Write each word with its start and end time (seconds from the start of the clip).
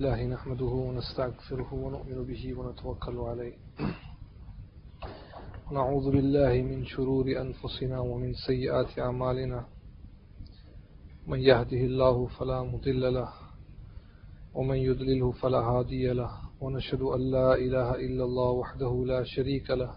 الله 0.00 0.26
نحمده 0.26 0.64
ونستغفره 0.64 1.74
ونؤمن 1.74 2.24
به 2.24 2.54
ونتوكل 2.58 3.16
عليه. 3.16 3.54
ونعوذ 5.70 6.10
بالله 6.10 6.62
من 6.62 6.84
شرور 6.84 7.26
أنفسنا 7.40 8.00
ومن 8.00 8.32
سيئات 8.46 8.98
أعمالنا. 8.98 9.64
من 11.26 11.38
يهده 11.38 11.82
الله 11.90 12.26
فلا 12.26 12.62
مضل 12.62 13.14
له 13.14 13.28
ومن 14.54 14.76
يضلله 14.76 15.32
فلا 15.32 15.58
هادي 15.58 16.06
له. 16.12 16.30
ونشهد 16.60 17.02
أن 17.02 17.20
لا 17.30 17.54
إله 17.54 17.94
إلا 17.94 18.24
الله 18.24 18.50
وحده 18.50 19.04
لا 19.06 19.22
شريك 19.24 19.70
له. 19.70 19.94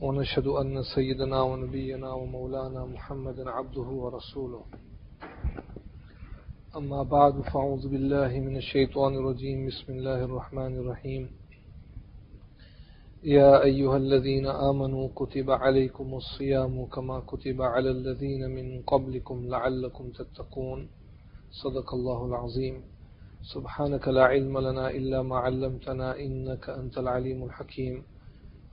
ونشهد 0.00 0.46
أن 0.46 0.82
سيدنا 0.94 1.42
ونبينا 1.42 2.12
ومولانا 2.12 2.86
محمدا 2.86 3.50
عبده 3.50 3.88
ورسوله. 4.02 4.62
أما 6.76 7.02
بعد 7.02 7.40
فأعوذ 7.40 7.88
بالله 7.88 8.40
من 8.40 8.56
الشيطان 8.56 9.14
الرجيم. 9.14 9.66
بسم 9.66 9.92
الله 9.92 10.24
الرحمن 10.24 10.76
الرحيم. 10.78 11.30
يا 13.24 13.62
أيها 13.62 13.96
الذين 13.96 14.46
آمنوا 14.46 15.08
كتب 15.16 15.50
عليكم 15.50 16.14
الصيام 16.14 16.86
كما 16.86 17.20
كتب 17.20 17.62
على 17.62 17.90
الذين 17.90 18.50
من 18.50 18.82
قبلكم 18.82 19.48
لعلكم 19.48 20.10
تتقون. 20.10 20.88
صدق 21.50 21.94
الله 21.94 22.26
العظيم. 22.26 22.82
سبحانك 23.54 24.08
لا 24.08 24.24
علم 24.24 24.58
لنا 24.58 24.90
إلا 24.90 25.22
ما 25.22 25.36
علمتنا 25.36 26.18
إنك 26.20 26.70
أنت 26.70 26.98
العليم 26.98 27.44
الحكيم. 27.44 28.02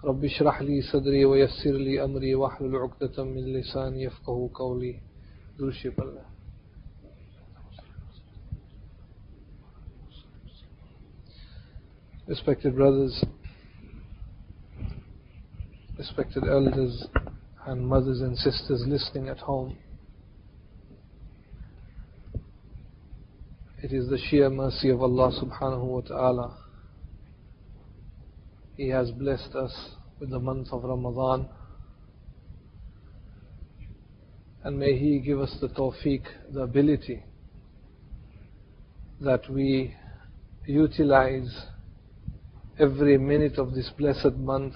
رب 0.03 0.25
اشرح 0.25 0.61
لي 0.61 0.81
صدري 0.81 1.25
ويسر 1.25 1.71
لي 1.71 2.03
أمري 2.03 2.35
واحلل 2.35 2.75
عقدة 2.75 3.23
من 3.23 3.43
لساني 3.53 4.03
يفقه 4.03 4.49
قولي. 4.53 4.95
درشب 5.59 6.01
الله 6.01 6.36
Respected 12.27 12.75
brothers, 12.75 13.23
respected 15.97 16.43
elders 16.43 17.05
and 17.65 17.87
mothers 17.87 18.19
and 18.19 18.37
sisters 18.37 18.83
listening 18.85 19.29
at 19.29 19.37
home, 19.37 19.77
it 23.81 23.93
is 23.93 24.09
the 24.09 24.17
sheer 24.17 24.49
mercy 24.49 24.89
of 24.89 25.01
Allah 25.01 25.31
subhanahu 25.41 25.85
wa 25.85 26.01
ta'ala. 26.01 26.57
He 28.75 28.89
has 28.89 29.09
blessed 29.11 29.55
us 29.55 29.91
with 30.19 30.29
the 30.29 30.39
month 30.39 30.67
of 30.73 30.83
Ramadan. 30.83 31.47
And 34.65 34.77
may 34.77 34.97
He 34.99 35.19
give 35.19 35.39
us 35.39 35.55
the 35.61 35.69
tawfiq, 35.69 36.23
the 36.51 36.63
ability 36.63 37.23
that 39.21 39.49
we 39.49 39.95
utilize 40.65 41.67
every 42.78 43.18
minute 43.18 43.58
of 43.58 43.74
this 43.74 43.90
blessed 43.96 44.34
month 44.36 44.74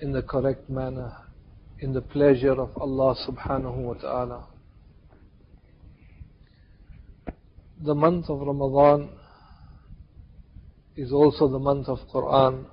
in 0.00 0.12
the 0.12 0.22
correct 0.22 0.68
manner, 0.68 1.12
in 1.80 1.92
the 1.92 2.02
pleasure 2.02 2.52
of 2.52 2.76
Allah 2.76 3.16
subhanahu 3.26 3.76
wa 3.76 3.94
ta'ala. 3.94 4.46
The 7.82 7.94
month 7.94 8.28
of 8.28 8.40
Ramadan 8.40 9.10
is 10.96 11.12
also 11.12 11.48
the 11.48 11.58
month 11.58 11.88
of 11.88 11.98
Quran. 12.12 12.66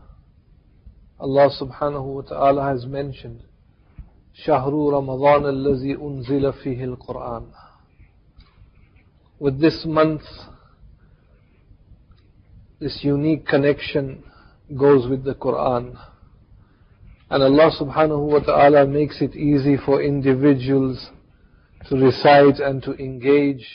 Allah 1.20 1.50
subhanahu 1.60 2.06
wa 2.06 2.22
ta'ala 2.22 2.64
has 2.74 2.86
mentioned 2.86 3.42
شهر 4.34 4.74
رمضان 4.94 5.46
الذي 5.46 5.96
أنزل 5.96 6.54
فيه 6.54 6.84
القرآن 6.84 7.46
With 9.40 9.60
this 9.60 9.86
month, 9.86 10.22
this 12.81 13.01
unique 13.03 13.47
connection 13.47 14.23
goes 14.77 15.09
with 15.09 15.25
the 15.25 15.35
Quran. 15.35 15.99
And 17.31 17.43
Allah 17.43 17.71
subhanahu 17.79 18.31
wa 18.31 18.39
ta'ala 18.39 18.87
makes 18.87 19.21
it 19.21 19.35
easy 19.35 19.77
for 19.77 20.03
individuals 20.03 21.09
to 21.89 21.97
recite 21.97 22.59
and 22.61 22.83
to 22.85 22.93
engage 22.95 23.67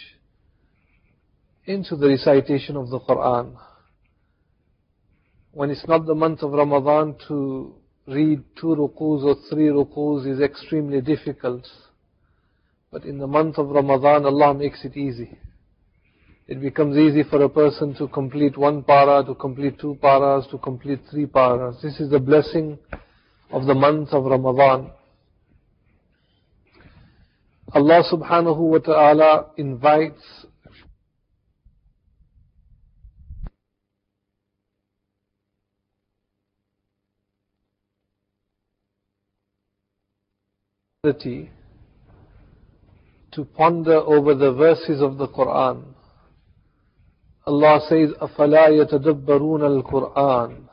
into 1.66 1.96
the 1.96 2.08
recitation 2.08 2.76
of 2.76 2.90
the 2.90 3.00
Quran. 3.00 3.56
When 5.52 5.70
it's 5.70 5.88
not 5.88 6.06
the 6.06 6.16
month 6.16 6.42
of 6.42 6.52
Ramadan 6.52 7.16
to 7.28 7.76
read 8.08 8.44
two 8.60 8.76
rukus 8.76 9.24
or 9.24 9.36
three 9.50 9.70
rukus 9.70 10.26
is 10.26 10.42
extremely 10.42 11.02
difficult. 11.02 11.68
But 12.92 13.06
in 13.06 13.18
the 13.18 13.28
month 13.28 13.58
of 13.58 13.70
Ramadan, 13.70 14.26
Allah 14.26 14.54
makes 14.54 14.84
it 14.84 14.98
easy. 14.98 15.38
It 16.46 16.62
becomes 16.62 16.98
easy 16.98 17.24
for 17.24 17.42
a 17.42 17.50
person 17.50 17.96
to 17.96 18.10
complete 18.10 18.58
one 18.58 18.84
para, 18.84 19.24
to 19.26 19.34
complete 19.34 19.80
two 19.80 19.98
paras, 20.02 20.46
to 20.52 20.58
complete 20.58 21.00
three 21.10 21.26
paras. 21.26 21.78
This 21.82 22.02
is 22.02 22.10
the 22.10 22.20
blessing 22.20 22.78
of 23.50 23.66
the 23.66 23.74
month 23.74 24.10
of 24.10 24.26
Ramadan. 24.26 24.92
Allah 27.74 28.04
subhanahu 28.12 28.58
wa 28.58 28.80
ta'ala 28.80 29.52
invites 29.58 30.22
to 41.04 41.48
ponder 43.56 43.96
over 43.96 44.36
the 44.36 44.54
verses 44.54 45.02
of 45.02 45.18
the 45.18 45.28
Quran. 45.28 45.93
Allah 47.47 47.81
says, 47.89 48.11
أَفَلَا 48.21 48.69
يَتَدَبَّرُونَ 48.85 49.83
الْقُرْآنِ 49.83 50.65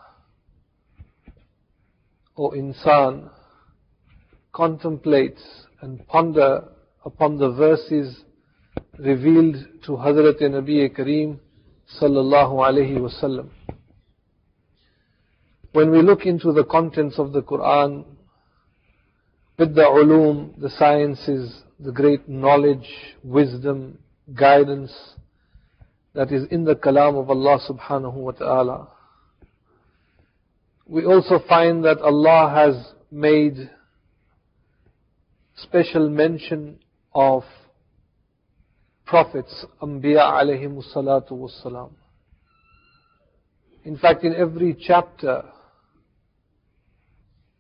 O 2.37 2.51
insan, 2.51 3.29
contemplate 4.53 5.39
and 5.81 6.05
ponder 6.07 6.65
upon 7.05 7.37
the 7.37 7.51
verses 7.51 8.23
revealed 8.99 9.55
to 9.85 9.91
Hazrat 9.93 10.41
Nabi 10.41 10.89
Kareem 10.93 11.39
sallallahu 12.01 12.55
alayhi 12.67 12.97
wasallam. 12.97 13.49
When 15.71 15.91
we 15.91 16.01
look 16.01 16.25
into 16.25 16.51
the 16.51 16.65
contents 16.65 17.19
of 17.19 17.31
the 17.31 17.41
Quran, 17.41 18.05
with 19.57 19.75
the 19.75 19.83
ulum, 19.83 20.59
the 20.59 20.69
sciences, 20.69 21.63
the 21.79 21.91
great 21.91 22.27
knowledge, 22.27 22.89
wisdom, 23.23 23.99
guidance 24.33 24.91
that 26.14 26.32
is 26.32 26.44
in 26.50 26.64
the 26.64 26.74
kalam 26.74 27.20
of 27.20 27.30
Allah 27.30 27.58
subhanahu 27.68 28.14
wa 28.14 28.32
ta'ala. 28.32 28.88
We 30.86 31.04
also 31.04 31.38
find 31.48 31.84
that 31.84 31.98
Allah 31.98 32.50
has 32.52 32.92
made 33.12 33.70
special 35.56 36.08
mention 36.10 36.80
of 37.14 37.44
prophets, 39.06 39.64
Anbiya 39.82 40.32
alayhimu 40.32 40.82
salatu 40.94 41.32
wassalam. 41.32 41.90
In 43.84 43.96
fact, 43.96 44.24
in 44.24 44.34
every 44.34 44.76
chapter, 44.78 45.44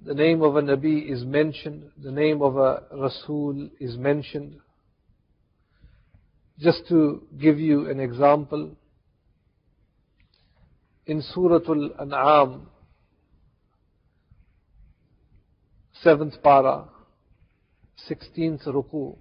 the 0.04 0.14
name 0.14 0.42
of 0.42 0.56
a 0.56 0.62
Nabi 0.62 1.10
is 1.10 1.24
mentioned, 1.24 1.90
the 2.02 2.10
name 2.10 2.42
of 2.42 2.56
a 2.56 2.82
Rasul 2.92 3.68
is 3.78 3.96
mentioned. 3.96 4.60
Just 6.60 6.86
to 6.88 7.22
give 7.40 7.58
you 7.58 7.88
an 7.88 8.00
example, 8.00 8.76
in 11.06 11.22
Surah 11.22 11.60
Al-An'am, 11.66 12.66
7th 16.04 16.42
para, 16.42 16.84
16th 18.10 18.66
ruku, 18.66 19.16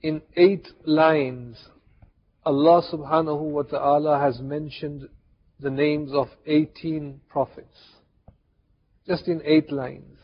in 0.00 0.22
eight 0.34 0.66
lines, 0.84 1.58
Allah 2.44 2.82
subhanahu 2.90 3.42
wa 3.42 3.62
ta'ala 3.62 4.18
has 4.18 4.40
mentioned 4.40 5.08
the 5.60 5.70
names 5.70 6.12
of 6.12 6.28
18 6.46 7.20
prophets. 7.28 7.78
Just 9.06 9.28
in 9.28 9.42
eight 9.44 9.70
lines. 9.70 10.16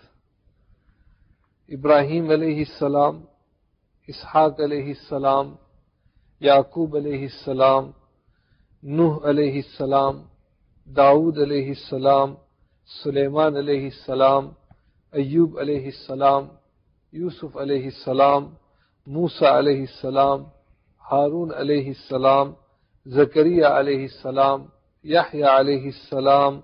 Ibrahim 1.71 2.29
alayhi 2.29 2.67
salam, 2.79 3.29
Ishaq 4.08 4.58
alayhi 4.66 4.96
salam, 5.08 5.58
Yaqub 6.40 6.90
alayhi 7.00 7.31
salam, 7.44 7.94
Nuh 8.82 9.20
alayhi 9.31 9.64
salam, 9.76 10.25
Dawood 10.99 11.37
alayhi 11.37 11.76
salam, 11.90 12.38
Sulaiman 13.02 13.55
alayhi 13.55 13.93
salam, 14.06 14.55
Ayyub 15.12 15.58
alayhi 15.62 15.93
salam, 16.06 16.50
Yusuf 17.12 17.52
alayhi 17.56 17.93
salam, 18.05 18.56
Musa 19.05 19.46
alayhi 19.60 19.88
salam, 20.00 20.46
Harun 20.96 21.50
alayhi 21.50 21.96
salam, 22.08 22.56
Zakaria 23.06 23.69
alayhi 23.76 24.08
salam, 24.22 24.70
Yahya 25.02 25.49
alayhi 25.61 25.93
salam, 26.08 26.62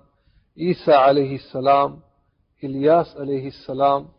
Isa 0.55 0.93
alayhi 1.09 1.41
salam, 1.51 2.01
Ilyas 2.61 3.15
alayhi 3.15 3.51
salam, 3.65 4.09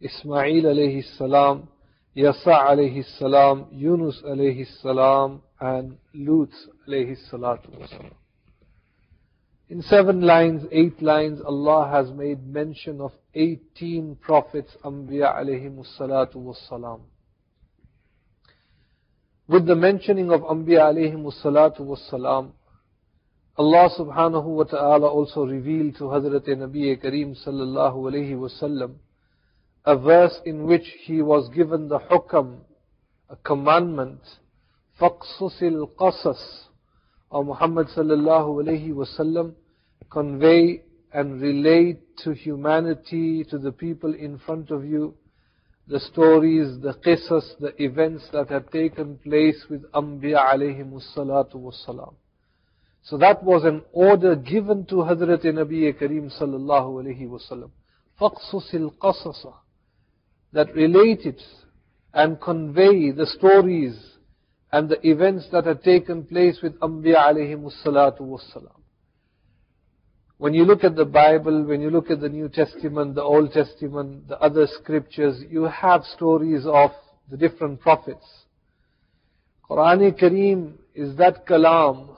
Ismail 0.00 0.66
alayhi 0.66 1.04
salam, 1.16 1.68
Yasa 2.18 2.50
alayhi 2.50 3.04
salam, 3.16 3.66
Yunus 3.70 4.20
alayhi 4.26 4.66
salam, 4.82 5.40
and 5.60 5.96
Lut 6.12 6.50
alayhi 6.88 7.16
salatu 7.30 7.70
wasalam. 7.78 8.10
In 9.68 9.82
seven 9.82 10.22
lines, 10.22 10.64
eight 10.72 11.00
lines, 11.00 11.40
Allah 11.46 11.88
has 11.92 12.10
made 12.10 12.44
mention 12.44 13.00
of 13.00 13.12
18 13.36 14.16
prophets, 14.20 14.76
Anbiya 14.84 15.32
alayhi 15.38 15.70
salatu 15.96 16.38
wasalam. 16.38 17.02
With 19.46 19.66
the 19.66 19.76
mentioning 19.76 20.32
of 20.32 20.40
Anbiya 20.40 20.92
alayhi 20.92 21.14
salatu 21.40 21.82
wasalam, 21.82 22.50
Allah 23.56 23.90
subhanahu 23.96 24.44
wa 24.44 24.64
ta'ala 24.64 25.06
also 25.06 25.46
revealed 25.46 25.94
to 25.98 26.04
Hazrat 26.04 26.48
Nabi 26.48 27.00
Kareem 27.00 27.36
sallallahu 27.46 28.10
alayhi 28.10 28.34
wasallam 28.34 28.96
a 29.85 29.97
verse 29.97 30.39
in 30.45 30.63
which 30.63 30.87
he 31.01 31.21
was 31.21 31.49
given 31.49 31.89
the 31.89 31.99
hukam, 31.99 32.59
a 33.29 33.35
commandment, 33.35 34.21
فَقْصُصِ 34.99 35.61
الْقَصَصِ 35.61 36.67
of 37.31 37.45
Muhammad 37.47 37.87
sallallahu 37.87 38.63
alayhi 38.63 38.91
wasallam 38.93 39.55
convey 40.11 40.83
and 41.11 41.41
relate 41.41 41.99
to 42.17 42.31
humanity, 42.31 43.43
to 43.43 43.57
the 43.57 43.71
people 43.71 44.13
in 44.13 44.37
front 44.37 44.69
of 44.69 44.85
you, 44.85 45.15
the 45.87 45.99
stories, 45.99 46.79
the 46.81 46.93
qisas, 47.05 47.57
the 47.59 47.73
events 47.83 48.23
that 48.31 48.49
have 48.49 48.71
taken 48.71 49.17
place 49.17 49.65
with 49.69 49.83
Anbiya 49.91 50.53
alayhimus 50.53 51.03
salatu 51.15 51.55
wassalam. 51.55 52.13
So 53.03 53.17
that 53.17 53.43
was 53.43 53.63
an 53.65 53.81
order 53.91 54.35
given 54.35 54.85
to 54.85 54.95
Hazrat 54.95 55.43
Nabi 55.43 55.91
Kareem 55.99 56.31
sallallahu 56.39 57.03
alayhi 57.03 57.27
wasallam. 57.27 57.71
فَقْصُصِ 58.19 58.73
الْقَصَصَ 58.73 59.53
that 60.52 60.74
related 60.74 61.40
and 62.14 62.40
convey 62.40 63.10
the 63.10 63.26
stories 63.26 63.96
and 64.72 64.88
the 64.88 65.06
events 65.06 65.46
that 65.52 65.66
had 65.66 65.82
taken 65.82 66.24
place 66.24 66.58
with 66.62 66.78
Anbiya 66.80 67.16
alayhimus 67.16 67.74
salatu 67.84 68.20
wassalam. 68.20 68.78
When 70.38 70.54
you 70.54 70.64
look 70.64 70.84
at 70.84 70.94
the 70.94 71.04
Bible, 71.04 71.64
when 71.64 71.80
you 71.80 71.90
look 71.90 72.10
at 72.10 72.20
the 72.20 72.28
New 72.28 72.48
Testament, 72.48 73.14
the 73.16 73.22
Old 73.22 73.52
Testament, 73.52 74.28
the 74.28 74.38
other 74.38 74.68
scriptures, 74.80 75.42
you 75.50 75.64
have 75.64 76.04
stories 76.04 76.64
of 76.64 76.92
the 77.30 77.36
different 77.36 77.80
prophets. 77.80 78.24
Quran 79.68 80.18
Kareem 80.18 80.74
is 80.94 81.16
that 81.16 81.46
kalam 81.46 82.08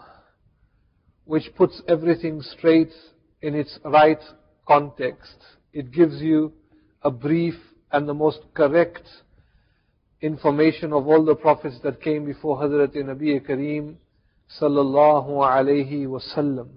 which 1.24 1.50
puts 1.56 1.80
everything 1.88 2.42
straight 2.42 2.92
in 3.40 3.54
its 3.54 3.78
right 3.84 4.20
context. 4.66 5.36
It 5.72 5.90
gives 5.90 6.20
you 6.20 6.52
a 7.02 7.10
brief 7.10 7.54
and 7.92 8.08
the 8.08 8.14
most 8.14 8.40
correct 8.54 9.06
information 10.20 10.92
of 10.92 11.06
all 11.06 11.24
the 11.24 11.34
prophets 11.34 11.78
that 11.82 12.00
came 12.02 12.24
before 12.24 12.58
Hazrat 12.58 12.94
Nabi 12.94 13.40
Kareem 13.46 13.96
sallallahu 14.60 15.28
alayhi 15.28 16.06
wasallam. 16.06 16.68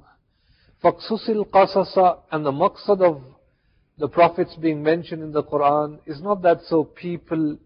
Faqsusil 0.84 1.48
qasasa 1.50 2.20
and 2.32 2.46
the 2.46 2.52
maqsad 2.52 3.02
of 3.02 3.22
the 3.98 4.08
prophets 4.08 4.56
being 4.56 4.82
mentioned 4.82 5.22
in 5.22 5.32
the 5.32 5.44
Quran 5.44 6.00
is 6.06 6.22
not 6.22 6.42
that 6.42 6.62
so 6.68 6.84
people 6.84 7.58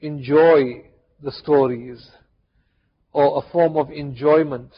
enjoy 0.00 0.84
the 1.22 1.32
stories 1.32 2.10
or 3.12 3.42
a 3.42 3.50
form 3.50 3.76
of 3.76 3.90
enjoyment 3.90 4.70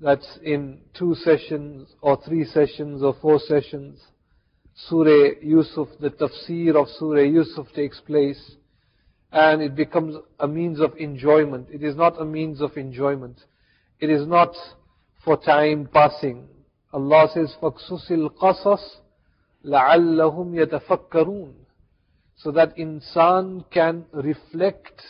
that's 0.00 0.38
in 0.42 0.80
two 0.98 1.14
sessions 1.14 1.88
or 2.00 2.18
three 2.24 2.44
sessions 2.44 3.02
or 3.02 3.14
four 3.20 3.38
sessions 3.38 4.00
Surah 4.79 5.35
Yusuf, 5.41 5.87
the 5.99 6.09
tafsir 6.09 6.75
of 6.75 6.89
Surah 6.89 7.21
Yusuf 7.21 7.67
takes 7.73 7.99
place 8.01 8.55
and 9.31 9.61
it 9.61 9.75
becomes 9.75 10.15
a 10.39 10.47
means 10.47 10.79
of 10.79 10.95
enjoyment. 10.97 11.67
It 11.71 11.83
is 11.83 11.95
not 11.95 12.21
a 12.21 12.25
means 12.25 12.61
of 12.61 12.77
enjoyment. 12.77 13.39
It 13.99 14.09
is 14.09 14.27
not 14.27 14.53
for 15.23 15.37
time 15.37 15.89
passing. 15.91 16.47
Allah 16.93 17.27
says, 17.33 17.53
فَقْسُسِ 17.61 18.11
الْقَصَصِ 18.11 18.79
لَعَلَّهُمْ 19.65 20.65
يَتَفَكَّرُونَ 20.65 21.53
So 22.37 22.51
that 22.51 22.77
insan 22.77 23.69
can 23.71 24.05
reflect 24.11 25.01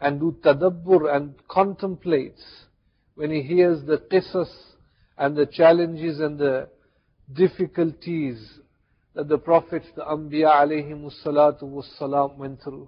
and 0.00 0.18
do 0.18 0.36
tadabbur 0.42 1.14
and 1.14 1.34
contemplate 1.48 2.40
when 3.14 3.30
he 3.30 3.42
hears 3.42 3.84
the 3.84 3.98
qisas 3.98 4.50
and 5.16 5.36
the 5.36 5.46
challenges 5.46 6.18
and 6.20 6.38
the 6.38 6.68
difficulties 7.32 8.58
that 9.17 9.27
the 9.27 9.37
prophets, 9.39 9.87
the 9.95 10.03
Anbiya 10.03 10.61
alayhimus 10.61 11.25
salatu 11.25 11.63
was 11.63 11.89
salam 11.97 12.37
went 12.37 12.61
through. 12.61 12.87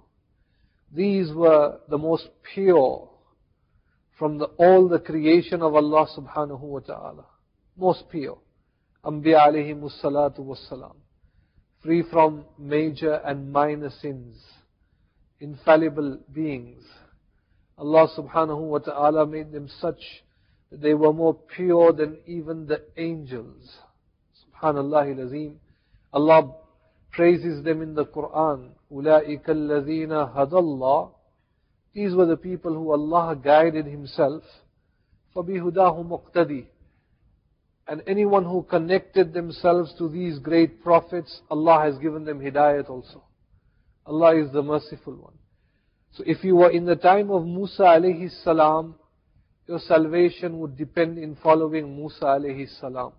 These 0.92 1.32
were 1.32 1.80
the 1.88 1.98
most 1.98 2.28
pure 2.54 3.10
from 4.16 4.38
the, 4.38 4.44
all 4.44 4.88
the 4.88 5.00
creation 5.00 5.60
of 5.60 5.74
Allah 5.74 6.06
subhanahu 6.16 6.60
wa 6.60 6.78
ta'ala. 6.78 7.24
Most 7.76 8.04
pure. 8.12 8.38
Anbiya 9.04 9.48
alayhi 9.48 9.74
salatu 10.00 10.38
wassalam. 10.38 10.94
Free 11.82 12.04
from 12.08 12.44
major 12.56 13.14
and 13.24 13.52
minor 13.52 13.90
sins. 14.00 14.36
Infallible 15.40 16.20
beings. 16.32 16.84
Allah 17.76 18.06
subhanahu 18.16 18.68
wa 18.68 18.78
ta'ala 18.78 19.26
made 19.26 19.50
them 19.50 19.68
such 19.80 20.22
that 20.70 20.80
they 20.80 20.94
were 20.94 21.12
more 21.12 21.34
pure 21.34 21.92
than 21.92 22.18
even 22.28 22.68
the 22.68 22.82
angels. 22.96 23.78
Subhanallah 24.46 25.18
al-Azim. 25.18 25.58
Allah 26.13 26.53
praises 27.11 27.63
them 27.63 27.81
in 27.81 27.95
the 27.95 28.05
Quran. 28.05 28.69
أُولَٰئِكَ 28.91 29.45
الَّذِينَ 29.47 30.35
هَدَى 30.35 30.53
اللَّهِ 30.53 31.11
these 31.95 32.13
were 32.13 32.25
the 32.25 32.37
people 32.37 32.73
who 32.73 32.91
Allah 32.91 33.37
guided 33.41 33.85
Himself. 33.85 34.43
فَبِهُدَاهُ 35.33 36.05
مُقْتَدِي 36.05 36.65
And 37.87 38.03
anyone 38.05 38.43
who 38.43 38.63
connected 38.63 39.33
themselves 39.33 39.95
to 39.97 40.09
these 40.09 40.37
great 40.39 40.83
prophets, 40.83 41.41
Allah 41.49 41.83
has 41.85 41.97
given 41.97 42.25
them 42.25 42.41
hidayat 42.41 42.89
also. 42.89 43.23
Allah 44.05 44.35
is 44.35 44.51
the 44.51 44.61
merciful 44.61 45.15
one. 45.15 45.37
So 46.11 46.23
if 46.27 46.43
you 46.43 46.57
were 46.57 46.69
in 46.69 46.85
the 46.85 46.97
time 46.97 47.31
of 47.31 47.45
Musa 47.45 47.83
alayhi 47.83 48.29
salam, 48.43 48.95
your 49.67 49.79
salvation 49.79 50.59
would 50.59 50.77
depend 50.77 51.17
in 51.17 51.35
following 51.35 51.95
Musa 51.95 52.25
alayhi 52.25 52.67
salam. 52.81 53.13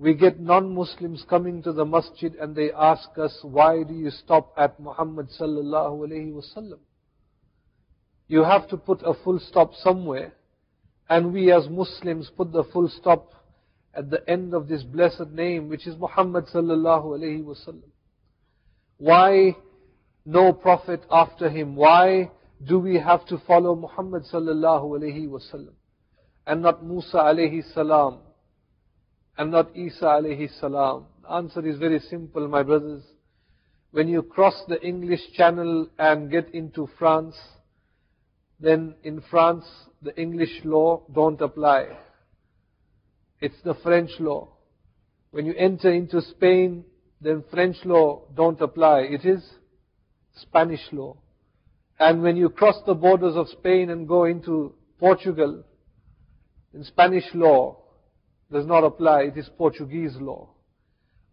We 0.00 0.14
get 0.14 0.40
non-Muslims 0.40 1.26
coming 1.28 1.62
to 1.62 1.72
the 1.72 1.84
masjid 1.84 2.34
and 2.36 2.56
they 2.56 2.72
ask 2.72 3.10
us, 3.18 3.38
why 3.42 3.82
do 3.82 3.92
you 3.92 4.08
stop 4.08 4.54
at 4.56 4.80
Muhammad 4.80 5.28
sallallahu 5.38 6.08
alayhi 6.08 6.32
wasallam? 6.32 6.78
You 8.26 8.42
have 8.42 8.66
to 8.70 8.78
put 8.78 9.02
a 9.04 9.12
full 9.12 9.38
stop 9.38 9.74
somewhere. 9.74 10.32
And 11.10 11.34
we 11.34 11.52
as 11.52 11.68
Muslims 11.68 12.30
put 12.34 12.50
the 12.50 12.64
full 12.72 12.88
stop 12.88 13.34
at 13.92 14.08
the 14.08 14.26
end 14.26 14.54
of 14.54 14.68
this 14.68 14.82
blessed 14.84 15.32
name, 15.32 15.68
which 15.68 15.86
is 15.86 15.94
Muhammad 15.98 16.46
sallallahu 16.46 17.18
alayhi 17.18 17.44
wasallam. 17.44 17.90
Why 18.96 19.54
no 20.24 20.54
prophet 20.54 21.04
after 21.10 21.50
him? 21.50 21.76
Why 21.76 22.30
do 22.66 22.78
we 22.78 22.98
have 22.98 23.26
to 23.26 23.36
follow 23.46 23.74
Muhammad 23.74 24.22
sallallahu 24.32 24.98
alayhi 24.98 25.28
wasallam? 25.28 25.74
And 26.46 26.62
not 26.62 26.82
Musa 26.82 27.18
alayhi 27.18 27.70
salam? 27.74 28.20
And 29.40 29.52
not 29.52 29.74
Isa 29.74 30.04
alayhi 30.04 30.50
salam? 30.60 31.06
The 31.22 31.32
answer 31.32 31.66
is 31.66 31.78
very 31.78 31.98
simple, 31.98 32.46
my 32.46 32.62
brothers. 32.62 33.02
When 33.90 34.06
you 34.06 34.22
cross 34.22 34.52
the 34.68 34.78
English 34.86 35.32
channel 35.32 35.88
and 35.98 36.30
get 36.30 36.52
into 36.52 36.90
France, 36.98 37.36
then 38.60 38.96
in 39.02 39.22
France 39.30 39.64
the 40.02 40.14
English 40.20 40.60
law 40.62 41.04
don't 41.14 41.40
apply. 41.40 41.86
It's 43.40 43.56
the 43.64 43.72
French 43.82 44.10
law. 44.18 44.50
When 45.30 45.46
you 45.46 45.54
enter 45.54 45.90
into 45.90 46.20
Spain, 46.20 46.84
then 47.22 47.42
French 47.50 47.78
law 47.86 48.24
don't 48.36 48.60
apply. 48.60 49.08
It 49.08 49.24
is 49.24 49.42
Spanish 50.36 50.86
law. 50.92 51.16
And 51.98 52.22
when 52.22 52.36
you 52.36 52.50
cross 52.50 52.76
the 52.84 52.92
borders 52.92 53.36
of 53.36 53.48
Spain 53.48 53.88
and 53.88 54.06
go 54.06 54.24
into 54.24 54.74
Portugal, 54.98 55.64
in 56.74 56.84
Spanish 56.84 57.24
law 57.32 57.79
does 58.52 58.66
not 58.66 58.84
apply. 58.84 59.22
It 59.22 59.36
is 59.36 59.48
Portuguese 59.56 60.16
law. 60.16 60.48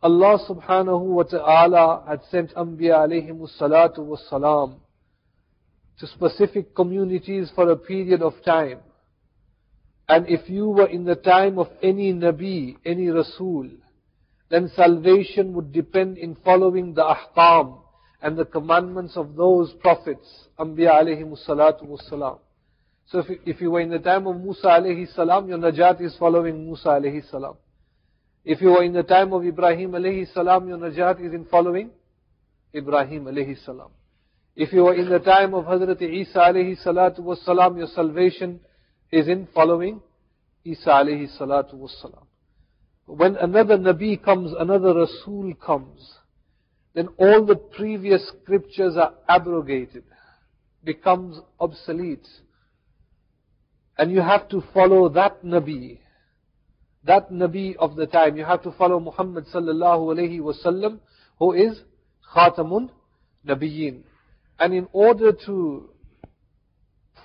Allah 0.02 0.40
subhanahu 0.48 1.02
wa 1.02 1.24
ta'ala 1.24 2.04
had 2.08 2.22
sent 2.30 2.54
Anbiya 2.54 3.08
alayhimus 3.08 3.60
salatu 3.60 4.06
was 4.06 4.24
salam 4.30 4.80
to 6.00 6.08
specific 6.08 6.76
communities 6.76 7.52
for 7.56 7.72
a 7.72 7.76
period 7.76 8.22
of 8.22 8.34
time. 8.46 8.80
And 10.08 10.30
if 10.30 10.50
you 10.50 10.70
were 10.70 10.88
in 10.88 11.04
the 11.04 11.16
time 11.16 11.58
of 11.58 11.68
any 11.82 12.14
Nabi, 12.14 12.78
any 12.86 13.08
Rasul, 13.08 13.70
then 14.50 14.72
salvation 14.76 15.54
would 15.54 15.74
depend 15.74 16.18
in 16.18 16.36
following 16.36 16.94
the 16.94 17.04
ahkam 17.04 17.80
and 18.22 18.38
the 18.38 18.46
commandments 18.46 19.18
of 19.18 19.36
those 19.36 19.74
prophets, 19.82 20.48
Anbiya 20.60 21.02
alayhi 21.02 21.48
salatu 21.48 21.86
wassalam. 21.86 22.40
So 23.10 23.20
if, 23.20 23.26
if 23.46 23.62
you 23.62 23.72
were 23.72 23.80
in 23.82 23.90
the 23.90 24.00
time 24.00 24.28
of 24.28 24.40
Musa 24.40 24.68
alayhi 24.68 25.14
salam, 25.14 25.48
your 25.48 25.58
najat 25.58 26.02
is 26.02 26.16
following 26.18 26.66
Musa 26.66 26.90
alayhi 26.90 27.30
salam. 27.30 27.56
If 28.44 28.62
you 28.62 28.70
were 28.70 28.84
in 28.84 28.94
the 28.94 29.04
time 29.04 29.34
of 29.34 29.46
Ibrahim 29.46 29.92
alayhi 29.92 30.32
salam, 30.34 30.68
your 30.68 30.78
najat 30.78 31.26
is 31.26 31.34
in 31.34 31.46
following 31.46 31.92
Ibrahim 32.76 33.26
alayhi 33.26 33.64
salam. 33.64 33.92
If 34.56 34.74
you 34.74 34.84
were 34.84 34.96
in 34.96 35.10
the 35.10 35.20
time 35.20 35.54
of 35.54 35.66
Hazrat 35.66 36.02
Isa 36.02 36.40
alayhi 36.40 36.84
salatu 36.86 37.20
was 37.20 37.40
salam, 37.46 37.78
your 37.78 37.88
salvation 37.88 38.60
is 39.12 39.28
in 39.28 39.48
following 39.54 40.02
Isa 40.66 40.90
alayhi 40.90 41.30
salatu 41.40 41.76
was 41.76 41.96
salam. 42.02 42.26
When 43.06 43.38
another 43.38 43.78
Nabi 43.78 44.22
comes, 44.22 44.52
another 44.60 44.94
Rasul 44.94 45.54
comes, 45.66 46.14
then 46.94 47.08
all 47.18 47.46
the 47.46 47.56
previous 47.56 48.28
scriptures 48.28 48.98
are 48.98 49.14
abrogated, 49.30 50.04
becomes 50.84 51.40
obsolete. 51.60 52.28
And 53.98 54.12
you 54.12 54.22
have 54.22 54.48
to 54.50 54.62
follow 54.74 55.10
that 55.10 55.44
Nabi, 55.44 56.00
that 57.04 57.32
Nabi 57.32 57.76
of 57.78 57.96
the 57.96 58.06
time. 58.06 58.38
You 58.38 58.46
have 58.46 58.62
to 58.64 58.72
follow 58.72 59.00
Muhammad 59.00 59.46
sallallahu 59.54 60.16
alayhi 60.16 60.40
wasallam, 60.40 61.00
who 61.40 61.54
is 61.54 61.82
Khatamun 62.36 62.90
Nabiyyin. 63.48 64.04
And 64.60 64.74
in 64.74 64.88
order 64.92 65.32
to 65.46 65.90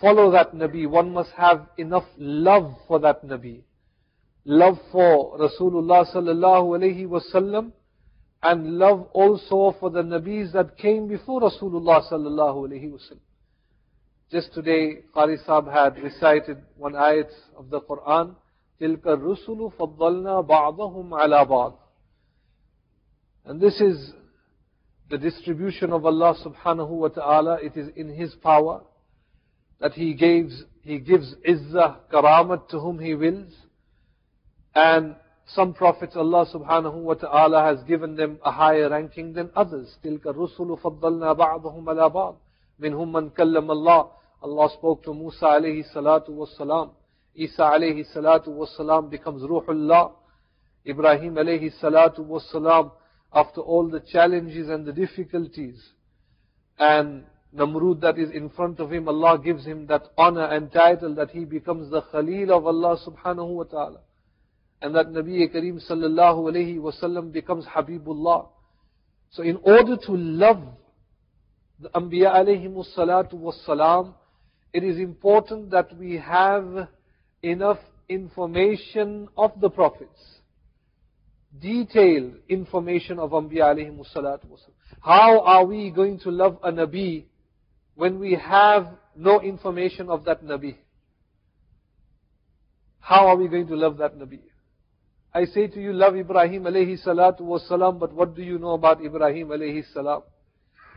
follow 0.00 0.30
that 0.32 0.54
Nabi, 0.54 0.88
one 0.88 1.12
must 1.12 1.30
have 1.32 1.66
enough 1.76 2.04
love 2.16 2.74
for 2.88 3.00
that 3.00 3.24
Nabi. 3.24 3.62
Love 4.44 4.78
for 4.90 5.38
Rasulullah 5.38 6.04
sallallahu 6.12 6.78
alayhi 6.78 7.06
wasallam, 7.06 7.72
and 8.42 8.78
love 8.78 9.08
also 9.12 9.76
for 9.78 9.90
the 9.90 10.02
Nabis 10.02 10.52
that 10.52 10.76
came 10.76 11.06
before 11.06 11.40
Rasulullah 11.42 12.02
sallallahu 12.10 12.68
alayhi 12.68 12.90
wasallam. 12.90 13.20
Just 14.31 14.53
today, 14.53 15.03
Qari 15.15 15.37
Sahib 15.45 15.71
had 15.71 16.03
recited 16.03 16.57
one 16.75 16.93
ayat 16.93 17.29
of 17.57 17.69
the 17.69 17.79
Quran, 17.79 18.35
تِلْكَ 18.81 19.03
الرُّسُلُ 19.03 19.73
فَضَّلْنَا 19.77 20.47
بَعْضَهُمْ 20.47 21.09
عَلَى 21.09 21.47
بَعْضٍ 21.47 21.73
And 23.45 23.61
this 23.61 23.79
is 23.79 24.11
the 25.09 25.17
distribution 25.17 25.93
of 25.93 26.05
Allah 26.05 26.35
subhanahu 26.45 26.89
wa 26.89 27.07
ta'ala. 27.07 27.59
It 27.63 27.77
is 27.77 27.87
in 27.95 28.09
His 28.09 28.35
power 28.35 28.81
that 29.79 29.93
He 29.93 30.13
gives, 30.13 30.63
He 30.81 30.99
gives 30.99 31.33
izzah, 31.47 31.99
karamat 32.11 32.67
to 32.69 32.79
whom 32.79 32.99
He 32.99 33.15
wills. 33.15 33.53
And 34.75 35.15
some 35.47 35.73
prophets 35.73 36.17
Allah 36.17 36.45
subhanahu 36.53 36.95
wa 36.95 37.13
ta'ala 37.13 37.63
has 37.63 37.81
given 37.87 38.17
them 38.17 38.39
a 38.43 38.51
higher 38.51 38.89
ranking 38.89 39.31
than 39.31 39.49
others. 39.55 39.95
تِلْكَ 40.03 40.25
الرُّسُلُ 40.25 40.81
فَضَّلْنَا 40.81 41.37
بَعْضَهُمْ 41.37 41.85
عَلَى 41.85 42.13
بَعْضٍ 42.13 42.35
مِنْهُمْ 42.79 43.11
مَنْ 43.11 43.29
كَلَّمَ 43.29 43.71
اللَّهِ 43.71 44.09
Allah 44.42 44.70
spoke 44.76 45.04
to 45.04 45.14
Musa 45.14 45.44
alayhi 45.46 45.84
salatu 45.94 46.30
wassalam. 46.30 46.90
Isa 47.34 47.62
alayhi 47.62 48.04
salatu 48.14 48.48
wassalam 48.48 49.08
becomes 49.10 49.42
Ruhullah. 49.42 50.12
Ibrahim 50.86 51.34
alayhi 51.34 51.70
salatu 51.80 52.26
wassalam, 52.26 52.90
after 53.32 53.60
all 53.60 53.88
the 53.88 54.00
challenges 54.00 54.68
and 54.68 54.84
the 54.84 54.92
difficulties, 54.92 55.80
and 56.78 57.24
Namrud 57.54 58.00
that 58.00 58.18
is 58.18 58.30
in 58.30 58.48
front 58.50 58.80
of 58.80 58.92
him, 58.92 59.08
Allah 59.08 59.38
gives 59.38 59.64
him 59.64 59.86
that 59.86 60.08
honor 60.18 60.46
and 60.46 60.72
title 60.72 61.14
that 61.14 61.30
he 61.30 61.44
becomes 61.44 61.90
the 61.90 62.02
Khalil 62.02 62.50
of 62.50 62.66
Allah 62.66 62.98
subhanahu 63.06 63.48
wa 63.48 63.64
ta'ala. 63.64 64.00
And 64.80 64.94
that 64.96 65.08
Nabi 65.08 65.54
Kareem 65.54 65.80
sallallahu 65.88 66.50
alayhi 66.50 66.78
wasallam 66.78 67.30
becomes 67.30 67.66
Habibullah. 67.66 68.48
So 69.30 69.42
in 69.42 69.58
order 69.62 69.96
to 69.96 70.12
love 70.12 70.62
the 71.78 71.90
Anbiya 71.90 72.34
alayhi 72.34 72.68
salatu 72.96 73.34
wassalam, 73.34 74.14
it 74.72 74.84
is 74.84 74.98
important 74.98 75.70
that 75.70 75.96
we 75.96 76.16
have 76.18 76.88
enough 77.42 77.78
information 78.08 79.28
of 79.36 79.52
the 79.60 79.68
prophets. 79.68 80.20
Detailed 81.60 82.34
information 82.48 83.18
of 83.18 83.30
Anbiya 83.30 83.74
alayhi 83.74 84.04
salatu. 84.14 84.46
How 85.00 85.40
are 85.40 85.66
we 85.66 85.90
going 85.90 86.18
to 86.20 86.30
love 86.30 86.58
a 86.62 86.72
Nabi 86.72 87.24
when 87.94 88.18
we 88.18 88.34
have 88.34 88.88
no 89.14 89.40
information 89.40 90.08
of 90.08 90.24
that 90.24 90.42
Nabi? 90.42 90.76
How 93.00 93.26
are 93.26 93.36
we 93.36 93.48
going 93.48 93.66
to 93.66 93.76
love 93.76 93.98
that 93.98 94.16
Nabi? 94.16 94.40
I 95.34 95.44
say 95.46 95.66
to 95.66 95.80
you, 95.80 95.92
love 95.92 96.16
Ibrahim 96.16 96.64
alayhi 96.64 97.04
salatu 97.04 97.40
wasalam, 97.40 97.98
but 97.98 98.12
what 98.12 98.34
do 98.34 98.42
you 98.42 98.58
know 98.58 98.72
about 98.72 99.04
Ibrahim 99.04 99.48
alayhi 99.48 99.84
salam? 99.92 100.22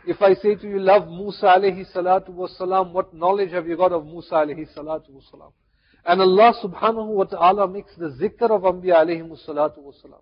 If 0.08 0.22
I 0.22 0.36
say 0.36 0.54
to 0.56 0.68
you, 0.68 0.80
love 0.80 1.08
Musa 1.08 1.56
alayhi 1.58 1.86
salatu 1.92 2.30
wasalam, 2.30 2.92
what 2.92 3.12
knowledge 3.14 3.52
have 3.52 3.68
you 3.68 3.76
got 3.76 3.92
of 3.92 4.06
Musa 4.06 4.36
alayhi 4.36 4.68
salatu 4.78 5.10
wasalam? 5.10 5.52
And 6.06 6.22
Allah 6.22 6.54
subhanahu 6.64 7.08
wa 7.08 7.24
ta'ala 7.24 7.68
makes 7.68 7.96
the 7.98 8.10
zikr 8.22 8.52
of 8.52 8.62
Anbiya 8.62 8.98
alayhi 8.98 9.28
salatu 9.48 9.80
wasalam. 9.80 10.22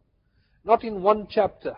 Not 0.64 0.86
in 0.86 1.02
one 1.02 1.28
chapter, 1.30 1.76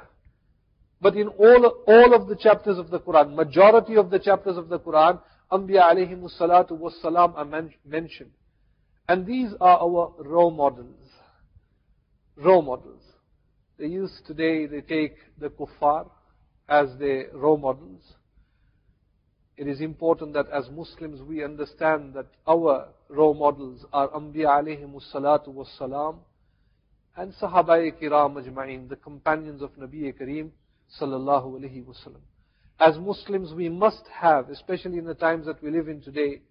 but 1.02 1.16
in 1.16 1.30
all, 1.30 1.66
all 1.88 2.14
of 2.14 2.28
the 2.28 2.36
chapters 2.36 2.78
of 2.78 2.92
the 2.92 3.00
Quran. 3.00 3.34
Majority 3.34 3.96
of 3.96 4.12
the 4.12 4.20
chapters 4.20 4.56
of 4.58 4.70
the 4.70 4.80
Quran, 4.80 5.20
Anbiya 5.52 5.92
alayhi 5.92 6.30
salatu 6.40 6.80
wasalam 6.80 7.36
are 7.36 7.46
men- 7.46 7.74
mentioned. 7.84 8.32
And 9.10 9.26
these 9.26 9.50
are 9.60 9.80
our 9.80 10.14
role 10.20 10.52
models. 10.52 11.10
Role 12.36 12.62
models. 12.62 13.02
They 13.80 13.88
use 13.88 14.12
today, 14.28 14.68
they 14.68 14.82
take 14.82 15.16
the 15.40 15.50
kuffar, 15.50 16.10
as 16.68 16.90
the 16.98 17.26
role 17.34 17.58
models. 17.58 18.02
It 19.58 19.68
is 19.68 19.80
important 19.80 20.34
that 20.34 20.50
as 20.50 20.70
Muslims 20.70 21.22
we 21.22 21.44
understand 21.44 22.14
that 22.14 22.28
our 22.48 22.90
role 23.10 23.34
models 23.34 23.86
are 23.94 24.10
Anbiya 24.10 24.62
alayhimu 24.62 25.02
salatu 25.14 25.48
was 25.48 25.70
salam 25.78 26.20
and 27.16 27.34
Sahabai 27.34 27.94
kiram 28.02 28.36
ajma'in, 28.36 28.90
the 28.90 28.98
companions 28.98 29.62
of 29.62 29.72
Nabi 29.78 30.14
Kareem 30.14 30.50
sallallahu 31.02 31.60
alayhi 31.60 31.86
wasallam. 31.86 32.20
As 32.80 32.98
Muslims 32.98 33.54
we 33.54 33.70
must 33.70 34.04
have, 34.12 34.50
especially 34.50 34.98
in 34.98 35.06
the 35.06 35.14
times 35.14 35.46
that 35.46 35.64
we 35.64 35.72
live 35.72 35.88
in 35.88 36.02
today, 36.02 36.42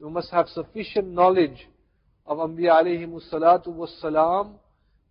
we 0.00 0.10
must 0.10 0.30
have 0.32 0.48
sufficient 0.48 1.08
knowledge 1.08 1.68
of 2.26 2.38
Anbiya 2.38 2.82
alayhimu 2.82 3.20
salatu 3.32 3.68
was 3.68 3.94
salam 4.00 4.54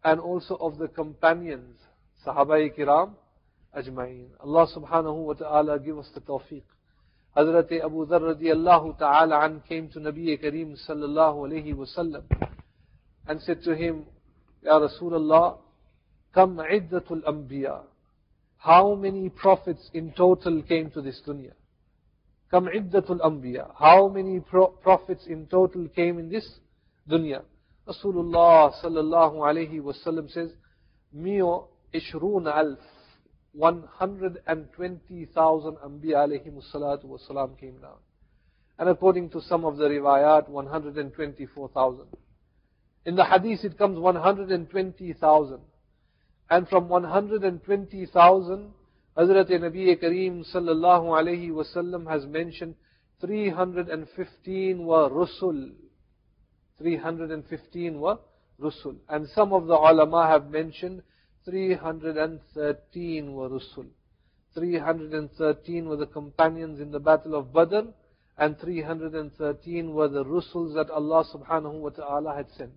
and 0.03 0.19
also 0.19 0.55
of 0.55 0.77
the 0.77 0.89
companions, 0.89 1.77
Sahabai 2.25 2.77
kiram 2.77 3.11
ajma'in. 3.75 4.27
Allah 4.39 4.67
subhanahu 4.75 5.25
wa 5.25 5.33
ta'ala 5.33 5.79
give 5.79 5.97
us 5.97 6.09
the 6.13 6.21
tawfiq. 6.21 6.63
Hazrat 7.35 7.71
Abu 7.83 8.05
Dharr 8.07 8.35
radiallahu 8.35 8.97
ta'ala 8.97 9.61
came 9.67 9.89
to 9.89 9.99
Nabi 9.99 10.41
Kareem 10.41 10.75
sallallahu 10.87 11.47
alayhi 11.47 11.75
wa 11.75 11.85
sallam 11.85 12.23
and 13.27 13.41
said 13.41 13.61
to 13.63 13.75
him, 13.75 14.05
Ya 14.63 14.79
Rasulullah, 14.79 15.57
kam 16.33 16.57
iddatul 16.57 17.23
anbiya. 17.23 17.81
How 18.57 18.95
many 18.95 19.29
prophets 19.29 19.89
in 19.93 20.13
total 20.13 20.63
came 20.63 20.89
to 20.91 21.01
this 21.01 21.21
dunya? 21.27 21.51
Kam 22.49 22.65
iddatul 22.65 23.19
anbiya. 23.19 23.71
How 23.77 24.07
many 24.07 24.39
pro- 24.39 24.69
prophets 24.69 25.25
in 25.27 25.45
total 25.45 25.87
came 25.89 26.17
in 26.17 26.29
this 26.29 26.59
dunya? 27.07 27.43
Rasulullah 27.87 28.73
sallallahu 28.83 29.35
alayhi 29.35 29.79
wa 29.79 29.93
sallam 30.05 30.29
says, 30.31 30.51
Mio 31.13 31.67
ishrun 31.93 32.47
alf. 32.47 32.79
120,000 33.57 35.77
Anbiya 35.77 36.27
alayhi 36.27 36.51
salatu 36.71 37.05
wasalam 37.05 37.57
came 37.59 37.77
down. 37.81 37.97
And 38.77 38.89
according 38.89 39.31
to 39.31 39.41
some 39.41 39.65
of 39.65 39.77
the 39.77 39.85
riwayat, 39.85 40.47
124,000. 40.47 42.05
In 43.05 43.15
the 43.15 43.25
hadith 43.25 43.65
it 43.65 43.75
comes 43.77 43.97
120,000. 43.97 45.59
And 46.49 46.69
from 46.69 46.87
120,000, 46.87 48.73
Hazrat 49.17 49.49
Nabi 49.49 49.99
Kareem 49.99 50.45
sallallahu 50.53 51.09
alayhi 51.19 51.49
wasallam 51.49 52.07
has 52.07 52.27
mentioned 52.27 52.75
315 53.21 54.85
were 54.85 55.09
Rusul. 55.09 55.71
315 56.77 57.99
were 57.99 58.19
Rusul. 58.61 58.97
And 59.09 59.27
some 59.29 59.51
of 59.51 59.65
the 59.65 59.73
ulama 59.73 60.27
have 60.27 60.51
mentioned 60.51 61.01
313 61.47 63.33
were 63.33 63.49
Rusul. 63.49 63.87
313 64.53 65.87
were 65.87 65.95
the 65.95 66.05
companions 66.07 66.81
in 66.81 66.91
the 66.91 66.99
battle 66.99 67.35
of 67.35 67.53
Badr 67.53 67.87
and 68.37 68.59
313 68.59 69.93
were 69.93 70.09
the 70.09 70.25
Rusuls 70.25 70.73
that 70.75 70.89
Allah 70.89 71.23
subhanahu 71.33 71.79
wa 71.79 71.89
ta'ala 71.89 72.35
had 72.35 72.47
sent. 72.57 72.71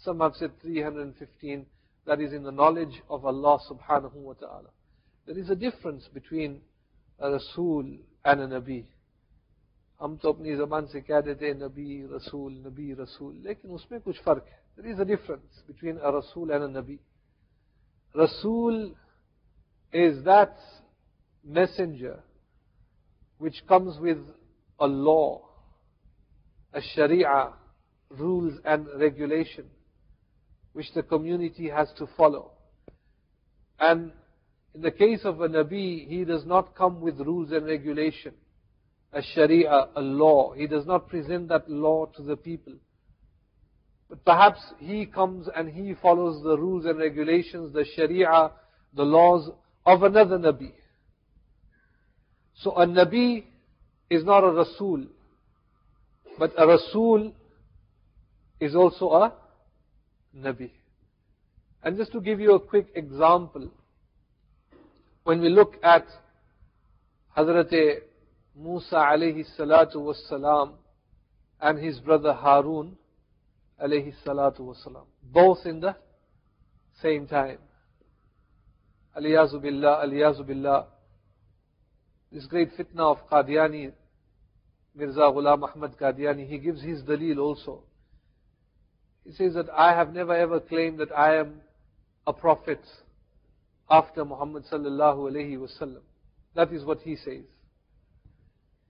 Some 0.00 0.20
have 0.20 0.34
said 0.34 0.50
315, 0.60 1.66
that 2.06 2.20
is 2.20 2.32
in 2.32 2.42
the 2.42 2.50
knowledge 2.50 3.02
of 3.08 3.24
Allah 3.24 3.58
subhanahu 3.70 4.14
wa 4.14 4.32
ta'ala. 4.32 4.70
There 5.28 5.38
is 5.38 5.50
a 5.50 5.54
difference 5.54 6.08
between 6.12 6.60
a 7.20 7.30
Rasul 7.30 7.98
and 8.24 8.40
a 8.40 8.46
Nabi. 8.48 8.84
ہم 10.00 10.16
تو 10.22 10.28
اپنی 10.28 10.54
زبان 10.56 10.86
سے 10.92 11.00
کہہ 11.00 11.20
دیتے 11.24 11.46
ہیں 11.46 11.58
نبی 11.58 12.06
رسول 12.06 12.52
نبی 12.66 12.94
رسول 12.94 13.34
لیکن 13.42 13.68
اس 13.74 13.90
میں 13.90 13.98
کچھ 14.04 14.20
فرق 14.24 14.46
ہے 14.46 14.82
دیر 14.82 14.92
از 14.92 15.00
اے 15.00 15.06
ڈفرنس 15.14 15.62
بٹوین 15.66 15.96
اے 16.04 16.10
رسول 16.18 16.50
اینڈ 16.52 16.64
اے 16.64 16.70
نبی 16.70 16.96
Rasul 18.16 18.94
is 19.92 20.24
that 20.24 20.56
messenger 21.44 22.20
which 23.38 23.62
comes 23.68 23.98
with 23.98 24.18
a 24.80 24.86
law, 24.86 25.42
a 26.72 26.80
sharia, 26.94 27.52
rules 28.10 28.58
and 28.64 28.86
regulation, 28.98 29.66
which 30.72 30.92
the 30.94 31.02
community 31.02 31.68
has 31.68 31.88
to 31.98 32.06
follow. 32.16 32.52
And 33.78 34.12
in 34.74 34.80
the 34.80 34.90
case 34.90 35.20
of 35.24 35.40
a 35.40 35.48
Nabi, 35.48 36.08
he 36.08 36.24
does 36.24 36.46
not 36.46 36.74
come 36.74 37.00
with 37.00 37.20
rules 37.20 37.52
and 37.52 37.66
regulation. 37.66 38.32
a 39.12 39.22
sharia, 39.34 39.88
a 39.96 40.00
law. 40.00 40.52
He 40.52 40.66
does 40.66 40.86
not 40.86 41.08
present 41.08 41.48
that 41.48 41.70
law 41.70 42.06
to 42.16 42.22
the 42.22 42.36
people. 42.36 42.74
But 44.08 44.24
perhaps 44.24 44.60
he 44.78 45.06
comes 45.06 45.48
and 45.54 45.68
he 45.68 45.94
follows 46.00 46.42
the 46.42 46.56
rules 46.56 46.84
and 46.84 46.98
regulations, 46.98 47.72
the 47.72 47.84
sharia, 47.96 48.52
the 48.94 49.02
laws 49.02 49.50
of 49.84 50.02
another 50.02 50.38
Nabi. 50.38 50.72
So 52.54 52.72
a 52.72 52.86
Nabi 52.86 53.44
is 54.08 54.24
not 54.24 54.44
a 54.44 54.50
Rasul, 54.50 55.06
but 56.38 56.52
a 56.56 56.66
Rasul 56.66 57.32
is 58.60 58.74
also 58.74 59.10
a 59.10 59.32
Nabi. 60.36 60.70
And 61.82 61.96
just 61.96 62.12
to 62.12 62.20
give 62.20 62.40
you 62.40 62.54
a 62.54 62.60
quick 62.60 62.88
example, 62.94 63.70
when 65.24 65.40
we 65.40 65.48
look 65.48 65.74
at 65.82 66.06
Hazrat 67.36 67.72
Musa 68.56 68.94
alayhi 68.94 69.44
salatu 69.58 69.96
was 69.96 70.24
salam 70.28 70.74
and 71.60 71.78
his 71.78 71.98
brother 72.00 72.32
Harun 72.32 72.96
alayhi 73.82 74.14
salatu 74.24 74.60
was 74.60 74.78
salam, 74.82 75.04
both 75.22 75.64
in 75.66 75.80
the 75.80 75.94
same 77.02 77.26
time. 77.26 77.58
Aliyazu 79.16 79.62
billah, 79.62 80.04
aliyazu 80.04 80.46
billah. 80.46 80.86
This 82.32 82.46
great 82.46 82.70
fitna 82.76 83.12
of 83.12 83.18
Qadiani, 83.30 83.92
Mirza 84.94 85.20
Ghulam 85.20 85.62
Ahmad 85.62 85.96
Qadiani, 85.98 86.48
he 86.48 86.58
gives 86.58 86.82
his 86.82 87.02
dalil 87.02 87.38
also. 87.38 87.82
He 89.24 89.32
says 89.32 89.54
that 89.54 89.66
I 89.70 89.94
have 89.94 90.12
never 90.12 90.34
ever 90.34 90.60
claimed 90.60 90.98
that 90.98 91.12
I 91.16 91.36
am 91.36 91.60
a 92.26 92.32
prophet 92.32 92.80
after 93.90 94.24
Muhammad 94.24 94.64
sallallahu 94.70 95.30
alayhi 95.30 95.56
wasallam. 95.58 96.02
That 96.54 96.72
is 96.72 96.84
what 96.84 97.00
he 97.00 97.16
says. 97.16 97.44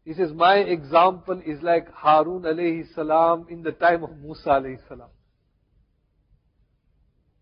He 0.07 0.15
says, 0.15 0.33
my 0.33 0.59
example 0.59 1.43
is 1.45 1.61
like 1.63 1.93
Harun 1.93 2.43
alayhi 2.43 2.87
salam 2.95 3.47
in 3.51 3.65
the 3.65 3.73
time 3.73 4.05
of 4.05 4.17
Musa 4.19 4.51
alayhi 4.51 4.79
salam. 4.89 5.09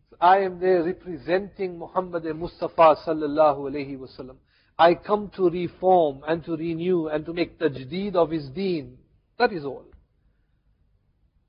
So 0.09 0.17
I 0.19 0.39
am 0.39 0.59
there 0.61 0.83
representing 0.83 1.79
Muhammad 1.79 2.25
Mustafa 2.25 2.97
sallallahu 3.07 3.71
alayhi 3.71 3.99
wasallam. 3.99 4.37
I 4.79 4.95
come 4.95 5.31
to 5.37 5.51
reform 5.51 6.23
and 6.27 6.43
to 6.47 6.57
renew 6.57 7.09
and 7.09 7.27
to 7.27 7.35
make 7.35 7.59
tajdeed 7.59 8.15
of 8.15 8.31
his 8.31 8.49
deen. 8.49 8.97
That 9.39 9.53
is 9.53 9.67
all. 9.67 9.85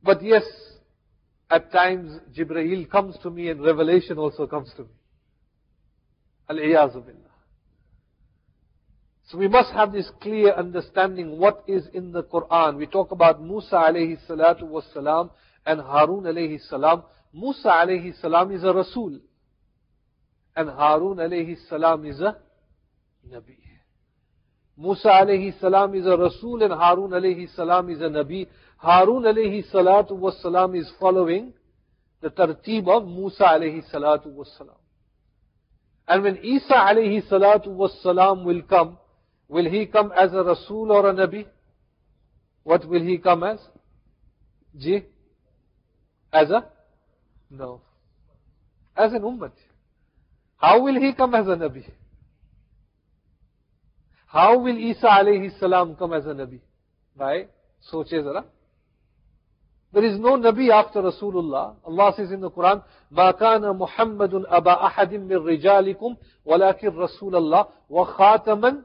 But 0.04 0.22
yes, 0.22 0.44
at 1.50 1.72
times 1.72 2.20
Jibreel 2.38 2.92
comes 2.92 3.16
to 3.24 3.30
me 3.32 3.48
and 3.48 3.64
revelation 3.64 4.18
also 4.18 4.48
comes 4.48 4.70
to 4.76 4.82
me. 4.82 4.90
Al-Iyazu 6.50 7.06
billah. 7.06 7.25
So 9.28 9.40
we 9.40 9.48
must 9.48 9.72
have 9.74 9.92
this 9.92 10.10
clear 10.22 10.54
understanding 10.54 11.40
what 11.40 11.64
is 11.68 11.88
in 11.94 12.12
the 12.12 12.24
Quran. 12.24 12.78
We 12.78 12.86
talk 12.86 13.12
about 13.12 13.42
Musa 13.42 13.76
alayhi 13.76 14.20
salatu 14.30 14.64
was 14.64 14.84
salam 14.94 15.32
and 15.66 15.82
Harun 15.82 16.26
alayhi 16.26 16.60
salam. 16.70 17.04
Musa 17.34 17.70
alayhi 17.70 18.20
salam 18.22 18.52
is 18.52 18.64
a 18.64 18.72
Rasul. 18.72 19.20
And 20.56 20.70
Harun 20.70 21.18
alayhi 21.18 21.58
salam 21.68 22.06
is 22.06 22.20
a 22.22 22.38
Nabi. 23.28 23.58
Musa 24.78 25.08
alayhi 25.08 25.60
salam 25.60 25.96
is 25.96 26.06
a 26.06 26.16
Rasul 26.16 26.62
and 26.62 26.74
Harun 26.74 27.12
alayhi 27.12 27.54
salam 27.56 27.90
is 27.90 28.02
a 28.02 28.10
Nabi. 28.10 28.48
Harun 28.78 29.24
alayhi 29.24 29.64
salatu 29.72 30.12
was 30.12 30.40
salam 30.42 30.76
is 30.76 30.92
following 31.00 31.54
the 32.22 32.30
tartib 32.30 32.88
of 32.88 33.08
Musa 33.08 33.44
alayhi 33.44 33.84
salatu 33.92 34.28
was 34.28 34.54
salam. 34.58 34.76
And 36.08 36.24
when 36.24 36.38
Isa 36.44 36.74
alayhi 36.74 37.28
salatu 37.28 37.68
was 37.68 37.98
salam 38.04 38.44
will 38.44 38.62
come, 38.62 39.00
Will 39.49 39.69
he 39.69 39.87
come 39.87 40.13
as 40.13 40.33
a 40.33 40.43
Rasul 40.45 40.93
or 40.93 41.09
a 41.11 41.13
Nabi? 41.13 41.47
What 42.63 42.87
will 42.89 43.03
he 43.03 43.19
come 43.19 43.43
as? 43.43 43.59
Ji? 44.79 45.05
As 46.33 46.51
a? 46.51 46.67
No. 47.51 47.81
As 48.97 49.13
an 49.13 49.23
Ummah. 49.23 49.51
How 50.57 50.81
will 50.83 51.01
he 51.01 51.13
come 51.15 51.35
as 51.35 51.47
a 51.47 51.57
Nabi? 51.57 51.85
How 54.27 54.59
will 54.59 54.79
Isa 54.79 55.07
alayhi 55.07 55.59
salam 55.59 55.97
come 55.97 56.13
as 56.13 56.27
a 56.27 56.29
Nabi? 56.29 56.61
By 57.17 57.47
soche 57.93 58.23
zara. 58.23 58.45
There 59.93 60.05
is 60.05 60.21
no 60.21 60.37
Nabi 60.37 60.71
after 60.71 61.03
Rasulullah. 61.03 61.75
Allah 61.85 62.13
says 62.17 62.31
in 62.31 62.41
the 62.41 62.51
Quran, 62.51 62.83
ما 63.11 63.33
كان 63.33 63.77
محمد 63.77 64.35
أبا 64.47 64.87
أحد 64.87 65.15
من 65.15 65.37
رجالكم 65.37 66.17
ولكن 66.45 66.89
رسول 66.89 67.37
الله 67.37 67.67
وخاتما 67.91 68.83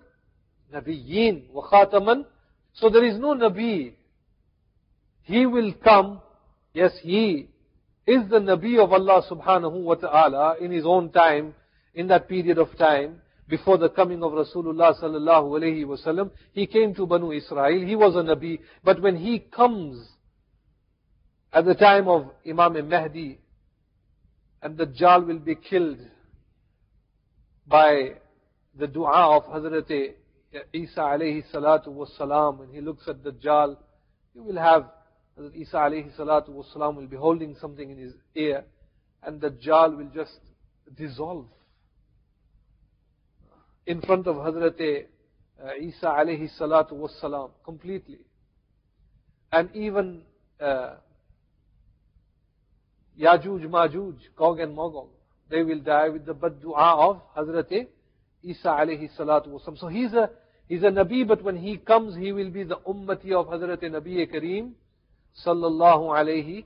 Nabiyyin 0.72 1.50
wa 1.52 1.68
khataman. 1.68 2.24
So 2.74 2.88
there 2.88 3.04
is 3.04 3.18
no 3.18 3.34
Nabi. 3.34 3.94
He 5.22 5.46
will 5.46 5.72
come. 5.74 6.20
Yes, 6.72 6.92
he 7.02 7.48
is 8.06 8.28
the 8.28 8.38
Nabi 8.38 8.82
of 8.82 8.92
Allah 8.92 9.22
subhanahu 9.28 9.82
wa 9.82 9.94
ta'ala 9.94 10.56
in 10.60 10.70
his 10.70 10.84
own 10.86 11.10
time, 11.10 11.54
in 11.94 12.06
that 12.08 12.28
period 12.28 12.58
of 12.58 12.76
time, 12.78 13.20
before 13.48 13.78
the 13.78 13.88
coming 13.88 14.22
of 14.22 14.32
Rasulullah 14.32 15.00
sallallahu 15.00 15.58
alayhi 15.58 15.84
wasallam. 15.84 16.30
He 16.52 16.66
came 16.66 16.94
to 16.94 17.06
Banu 17.06 17.32
Israel. 17.32 17.84
He 17.86 17.96
was 17.96 18.14
a 18.14 18.22
Nabi. 18.22 18.60
But 18.84 19.02
when 19.02 19.16
he 19.16 19.40
comes 19.40 20.08
at 21.52 21.64
the 21.64 21.74
time 21.74 22.06
of 22.08 22.30
Imam 22.48 22.88
Mahdi, 22.88 23.38
and 24.62 24.76
the 24.76 24.86
Dajjal 24.86 25.26
will 25.26 25.38
be 25.38 25.54
killed 25.54 25.98
by 27.66 28.10
the 28.78 28.86
dua 28.86 29.36
of 29.36 29.44
Hazrat 29.44 30.14
Isa 30.72 31.00
alayhi 31.00 31.44
salatu 31.52 31.88
was 31.88 32.12
salam, 32.16 32.58
when 32.58 32.70
he 32.70 32.80
looks 32.80 33.06
at 33.08 33.22
Dajjal, 33.22 33.76
he 34.34 34.40
will 34.40 34.58
have, 34.58 34.90
Hazrat 35.38 35.54
Isa 35.54 35.76
alayhi 35.76 36.16
salatu 36.16 36.48
was 36.48 36.66
salam 36.72 36.96
will 36.96 37.06
be 37.06 37.16
holding 37.16 37.54
something 37.60 37.90
in 37.90 37.98
his 37.98 38.14
ear, 38.34 38.64
and 39.22 39.40
Dajjal 39.40 39.96
will 39.96 40.10
just 40.12 40.38
dissolve 40.96 41.46
in 43.86 44.00
front 44.00 44.26
of 44.26 44.36
Hazrat 44.36 44.80
uh, 45.62 45.74
Isa 45.80 46.06
alayhi 46.06 46.48
salatu 46.58 46.92
was 46.92 47.14
salam 47.20 47.50
completely. 47.64 48.18
And 49.52 49.70
even 49.74 50.22
uh, 50.60 50.94
Yajuj, 53.20 53.66
Majuj, 53.66 54.16
Gog 54.36 54.60
and 54.60 54.74
Magog, 54.74 55.08
they 55.48 55.62
will 55.62 55.80
die 55.80 56.08
with 56.08 56.26
the 56.26 56.34
bad 56.34 56.60
dua 56.60 57.08
of 57.08 57.20
Hazrat 57.36 57.86
Isa 58.42 58.68
alayhi 58.68 59.10
salatu 59.18 59.48
wasalam. 59.48 59.78
So 59.78 59.88
he's 59.88 60.12
a, 60.12 60.30
he's 60.68 60.82
a 60.82 60.86
Nabi, 60.86 61.26
but 61.26 61.42
when 61.42 61.56
he 61.56 61.76
comes, 61.76 62.16
he 62.16 62.32
will 62.32 62.50
be 62.50 62.64
the 62.64 62.76
ummati 62.76 63.32
of 63.32 63.46
Hazrat 63.46 63.82
Nabi 63.82 64.26
Kareem 64.32 64.72
sallallahu 65.46 66.10
alayhi 66.10 66.64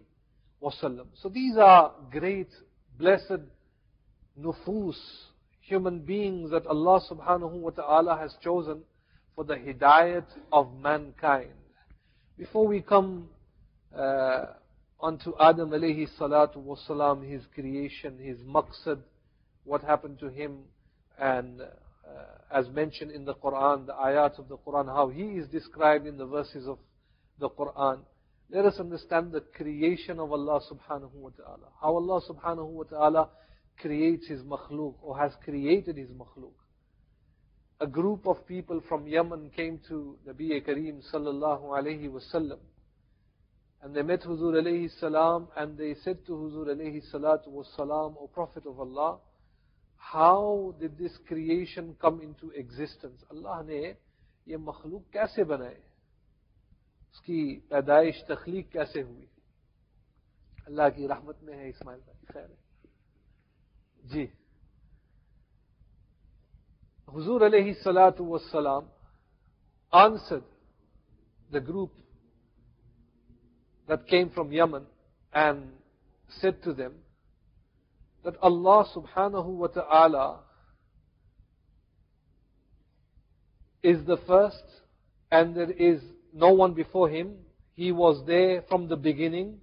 wasallam. 0.63 1.07
So 1.21 1.29
these 1.29 1.57
are 1.57 1.93
great, 2.11 2.49
blessed 2.99 3.43
nufus, 4.41 4.97
human 5.61 6.01
beings 6.01 6.51
that 6.51 6.67
Allah 6.67 7.01
subhanahu 7.11 7.53
wa 7.53 7.71
ta'ala 7.71 8.19
has 8.19 8.35
chosen 8.43 8.83
for 9.35 9.45
the 9.45 9.55
hidayat 9.55 10.27
of 10.53 10.69
mankind. 10.81 11.51
Before 12.39 12.67
we 12.67 12.81
come 12.83 13.29
uh, 13.97 14.47
onto 15.01 15.33
Adam 15.41 15.71
alayhi 15.71 16.09
salatu 16.19 16.57
wasalam, 16.59 17.29
his 17.29 17.43
creation, 17.55 18.19
his 18.19 18.39
maqsad, 18.39 18.99
what 19.65 19.83
happened 19.83 20.19
to 20.21 20.29
him, 20.29 20.59
and 21.19 21.61
uh, 21.61 21.67
as 22.51 22.69
mentioned 22.69 23.11
in 23.11 23.25
the 23.25 23.35
Quran, 23.35 23.87
the 23.87 23.93
ayats 23.93 24.39
of 24.39 24.49
the 24.49 24.57
Quran, 24.57 24.87
how 24.87 25.09
he 25.09 25.23
is 25.23 25.49
described 25.49 26.07
in 26.07 26.17
the 26.17 26.27
verses 26.27 26.67
of 26.67 26.79
the 27.39 27.49
Quran. 27.49 28.01
Let 28.51 28.67
us 28.67 28.79
understand 28.79 29.33
the 29.33 29.41
creation 29.41 30.21
of 30.21 30.31
Allah 30.31 30.61
subhanahu 30.71 31.15
wa 31.15 31.31
ta'ala. 31.31 31.69
How 31.81 31.95
Allah 31.97 32.21
subhanahu 32.29 32.69
wa 32.69 32.85
ta'ala 32.85 33.29
creates 33.81 34.29
his 34.29 34.41
makhluk 34.43 34.95
or 35.03 35.19
has 35.19 35.33
created 35.43 35.97
his 35.97 36.11
makhluk. 36.11 36.53
A 37.81 37.87
group 37.87 38.27
of 38.27 38.47
people 38.47 38.81
from 38.89 39.07
Yemen 39.07 39.51
came 39.57 39.81
to 39.89 40.17
Nabi 40.29 40.65
Kareem 40.65 41.03
sallallahu 41.13 41.65
alayhi 41.65 42.09
wasallam. 42.09 42.59
And 43.83 43.95
they 43.95 44.03
met 44.03 44.23
Huzur 44.23 44.55
alayhi 44.55 44.91
salam 45.01 45.49
and 45.57 45.77
they 45.77 45.95
said 46.05 46.25
to 46.27 46.33
Huzur 46.33 46.69
alayhi 46.69 47.03
salatu 47.13 47.49
was 47.49 47.67
salam, 47.77 48.15
O 48.21 48.31
Prophet 48.33 48.65
of 48.67 48.79
Allah, 48.79 49.19
how 50.05 50.71
did 50.71 50.99
this 50.99 51.19
creation 51.19 51.93
come 51.93 52.19
into 52.33 52.49
existence 52.49 53.25
اللہ 53.29 53.63
نے 53.63 53.81
یہ 54.47 54.57
مخلوق 54.57 55.13
کیسے 55.13 55.45
بنائے؟ 55.45 55.75
اس 57.11 57.21
کی 57.21 57.61
پیدائش 57.69 58.23
تخلیق 58.25 58.73
کیسے 58.73 59.03
ہوئی؟ 59.03 59.27
اللہ 60.67 60.89
کی 60.97 61.09
رحمت 61.09 61.43
میں 61.43 61.57
ہے 61.57 61.69
اسماعیل 61.69 62.01
بھائی 62.01 62.33
خیر 62.33 62.49
ہے۔ 62.51 62.63
جی۔ 64.05 64.27
حضور 67.09 67.41
علیہ 67.41 67.73
سلاۃ 67.85 68.21
وسلام 68.21 68.85
answer 69.93 70.39
the 71.51 71.59
group 71.59 71.93
that 73.89 74.09
came 74.09 74.29
from 74.29 74.53
Yemen 74.53 74.85
and 75.33 75.67
sent 76.31 76.65
to 76.65 76.73
them, 76.73 76.93
that 78.24 78.36
Allah 78.42 78.86
subhanahu 78.96 79.46
wa 79.46 79.68
ta'ala 79.68 80.40
is 83.82 84.06
the 84.06 84.18
first 84.28 84.64
and 85.32 85.56
there 85.56 85.72
is 85.72 86.02
no 86.34 86.54
one 86.54 86.74
before 86.74 87.10
him. 87.10 87.36
He 87.76 87.92
was 87.92 88.26
there 88.28 88.64
from 88.68 88.88
the 88.88 88.98
beginning 88.98 89.60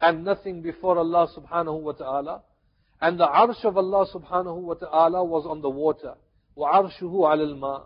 and 0.00 0.24
nothing 0.24 0.62
before 0.62 0.98
Allah 0.98 1.28
subhanahu 1.36 1.80
wa 1.80 1.92
ta'ala. 1.92 2.42
And 3.00 3.18
the 3.20 3.26
arsh 3.26 3.64
of 3.64 3.76
Allah 3.76 4.06
subhanahu 4.12 4.60
wa 4.62 4.74
ta'ala 4.74 5.24
was 5.24 5.46
on 5.46 5.60
the 5.60 5.70
water. 5.70 6.14
وَعَرْشُهُ 6.56 7.02
عَلَى 7.02 7.54
الْمَاءِ 7.54 7.82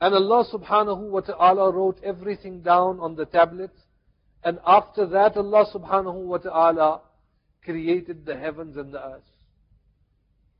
And 0.00 0.14
Allah 0.14 0.44
subhanahu 0.52 1.10
wa 1.10 1.20
ta'ala 1.20 1.72
wrote 1.72 1.98
everything 2.04 2.60
down 2.60 3.00
on 3.00 3.16
the 3.16 3.24
tablets. 3.24 3.78
And 4.44 4.58
after 4.66 5.06
that 5.06 5.36
Allah 5.36 5.64
subhanahu 5.74 6.26
wa 6.26 6.36
ta'ala 6.38 7.00
created 7.63 8.25
the 8.25 8.37
heavens 8.37 8.77
and 8.77 8.93
the 8.93 9.03
earth. 9.03 9.23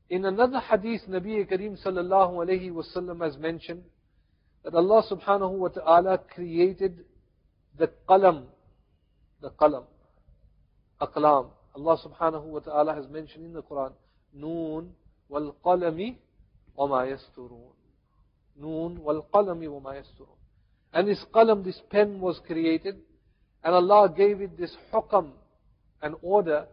In 0.08 0.24
another 0.24 0.58
hadith, 0.58 1.02
Nabi 1.08 1.48
Kareem 1.48 1.80
sallallahu 1.84 2.44
alayhi 2.44 2.72
wasallam 2.72 3.22
has 3.24 3.36
mentioned 3.36 3.84
that 4.64 4.74
Allah 4.74 5.02
subhanahu 5.08 5.52
wa 5.52 5.68
ta'ala 5.68 6.18
created 6.18 7.04
the 7.78 7.90
qalam, 8.08 8.44
the 9.40 9.50
qalam, 9.50 9.84
aqlam. 11.00 11.50
Allah 11.76 11.98
subhanahu 12.04 12.44
wa 12.44 12.58
ta'ala 12.58 12.94
has 12.94 13.08
mentioned 13.08 13.44
in 13.44 13.52
the 13.52 13.62
Quran, 13.62 13.92
Noon 14.34 14.90
wal 15.28 15.54
qalami 15.64 16.16
wa 16.74 16.86
ma 16.86 17.02
yasturun. 17.04 17.72
Noon 18.60 19.00
wal 19.00 19.26
qalami 19.32 19.70
wa 19.70 19.80
ma 19.80 19.92
yasturun. 19.92 20.36
And 20.92 21.08
this 21.08 21.24
qalam, 21.32 21.64
this 21.64 21.80
pen 21.90 22.20
was 22.20 22.40
created, 22.46 22.96
and 23.62 23.74
Allah 23.74 24.12
gave 24.14 24.40
it 24.40 24.58
this 24.58 24.76
hukam, 24.92 25.30
an 26.02 26.16
order, 26.20 26.66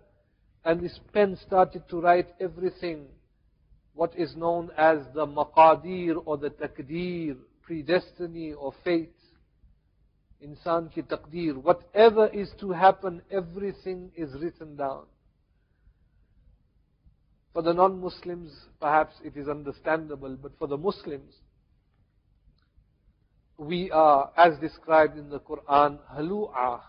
and 0.68 0.82
this 0.82 1.00
pen 1.14 1.38
started 1.46 1.88
to 1.88 2.02
write 2.02 2.28
everything 2.42 3.06
what 3.94 4.14
is 4.18 4.36
known 4.36 4.70
as 4.78 4.98
the 5.16 5.26
maqadir 5.26 6.18
or 6.26 6.38
the 6.38 6.50
takdir, 6.50 7.38
predestiny 7.66 8.54
or 8.54 8.74
fate. 8.84 9.16
Insan 10.46 10.94
ki 10.94 11.04
taqdeer. 11.04 11.56
Whatever 11.56 12.28
is 12.28 12.52
to 12.60 12.72
happen, 12.72 13.22
everything 13.32 14.12
is 14.18 14.30
written 14.42 14.76
down. 14.76 15.06
For 17.54 17.62
the 17.62 17.74
non-Muslims, 17.74 18.52
perhaps 18.82 19.16
it 19.24 19.38
is 19.38 19.48
understandable, 19.48 20.36
but 20.36 20.52
for 20.60 20.68
the 20.68 20.78
Muslims, 20.78 21.34
we 23.58 23.90
are, 23.90 24.32
as 24.36 24.60
described 24.60 25.18
in 25.18 25.30
the 25.30 25.40
Quran, 25.40 25.98
halu'ah. 26.14 26.82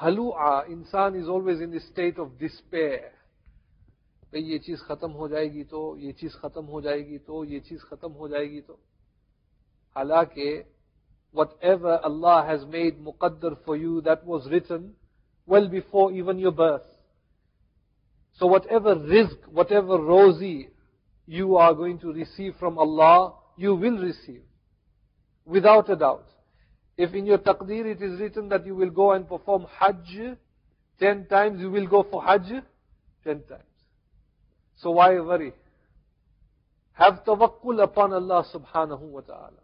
Halu'ah, 0.00 0.68
insan 0.68 1.20
is 1.20 1.28
always 1.28 1.60
in 1.60 1.70
the 1.70 1.80
state 1.80 2.18
of 2.18 2.38
despair. 2.38 3.12
भाई 4.32 4.40
ये 4.42 4.58
चीज 4.58 4.80
खत्म 4.88 5.10
हो 5.12 5.28
जाएगी 5.28 5.62
तो 5.70 5.80
ये 6.00 6.12
चीज 6.20 6.34
खत्म 6.42 6.64
हो 6.64 6.80
जाएगी 6.80 7.18
तो 7.26 7.44
ये 7.44 7.58
चीज 7.60 7.82
खत्म 7.84 8.10
हो 8.12 8.28
जाएगी 8.28 8.60
तो 8.60 8.78
हालांकि 9.96 10.64
whatever 11.32 11.98
Allah 12.02 12.44
has 12.46 12.64
made 12.66 12.98
muqaddar 13.04 13.56
for 13.64 13.76
you 13.76 14.00
that 14.02 14.24
was 14.24 14.48
written 14.50 14.94
well 15.46 15.68
before 15.68 16.12
even 16.12 16.38
your 16.38 16.52
birth. 16.52 16.86
So 18.38 18.46
whatever 18.46 18.94
rizq, 18.94 19.46
whatever 19.48 19.98
rosy 19.98 20.70
you 21.26 21.56
are 21.56 21.74
going 21.74 21.98
to 22.00 22.12
receive 22.12 22.54
from 22.58 22.78
Allah, 22.78 23.34
you 23.56 23.74
will 23.74 23.98
receive. 23.98 24.42
Without 25.44 25.90
a 25.90 25.96
doubt. 25.96 26.26
If 26.97 27.13
in 27.13 27.27
your 27.27 27.37
taqdeer 27.37 27.85
it 27.85 28.01
is 28.01 28.19
written 28.19 28.49
that 28.49 28.65
you 28.65 28.75
will 28.75 28.89
go 28.89 29.11
and 29.11 29.27
perform 29.27 29.67
hajj 29.79 30.37
10 30.99 31.27
times, 31.27 31.61
you 31.61 31.69
will 31.69 31.87
go 31.87 32.03
for 32.09 32.23
hajj 32.23 32.63
10 33.23 33.43
times. 33.43 33.63
So 34.77 34.91
why 34.91 35.19
worry? 35.19 35.53
Have 36.93 37.23
tawakkul 37.25 37.83
upon 37.83 38.13
Allah 38.13 38.43
subhanahu 38.51 39.01
wa 39.01 39.21
ta'ala. 39.21 39.61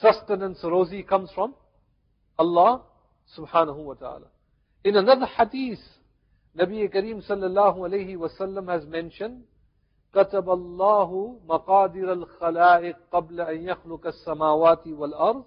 Sustenance, 0.00 0.62
rozi 0.62 1.06
comes 1.06 1.30
from 1.34 1.54
Allah 2.38 2.82
subhanahu 3.36 3.76
wa 3.76 3.94
ta'ala. 3.94 4.26
In 4.84 4.96
another 4.96 5.26
hadith, 5.26 5.80
Nabi 6.56 6.90
Kareem 6.90 7.26
sallallahu 7.28 7.78
alayhi 7.78 8.16
wasallam 8.16 8.68
has 8.68 8.86
mentioned, 8.86 9.42
كتب 10.14 10.48
الله 10.50 11.40
مقادر 11.48 12.12
الخلائق 12.12 12.96
قبل 13.12 13.40
أن 13.40 13.62
يخلق 13.62 14.06
السماوات 14.06 14.88
والأرض 14.88 15.44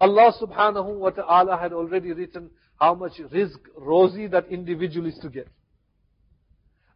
Allah 0.01 0.29
that 0.41 0.79
how 0.79 1.01
much 2.95 3.21
روزی 3.77 4.27
get. 5.35 5.49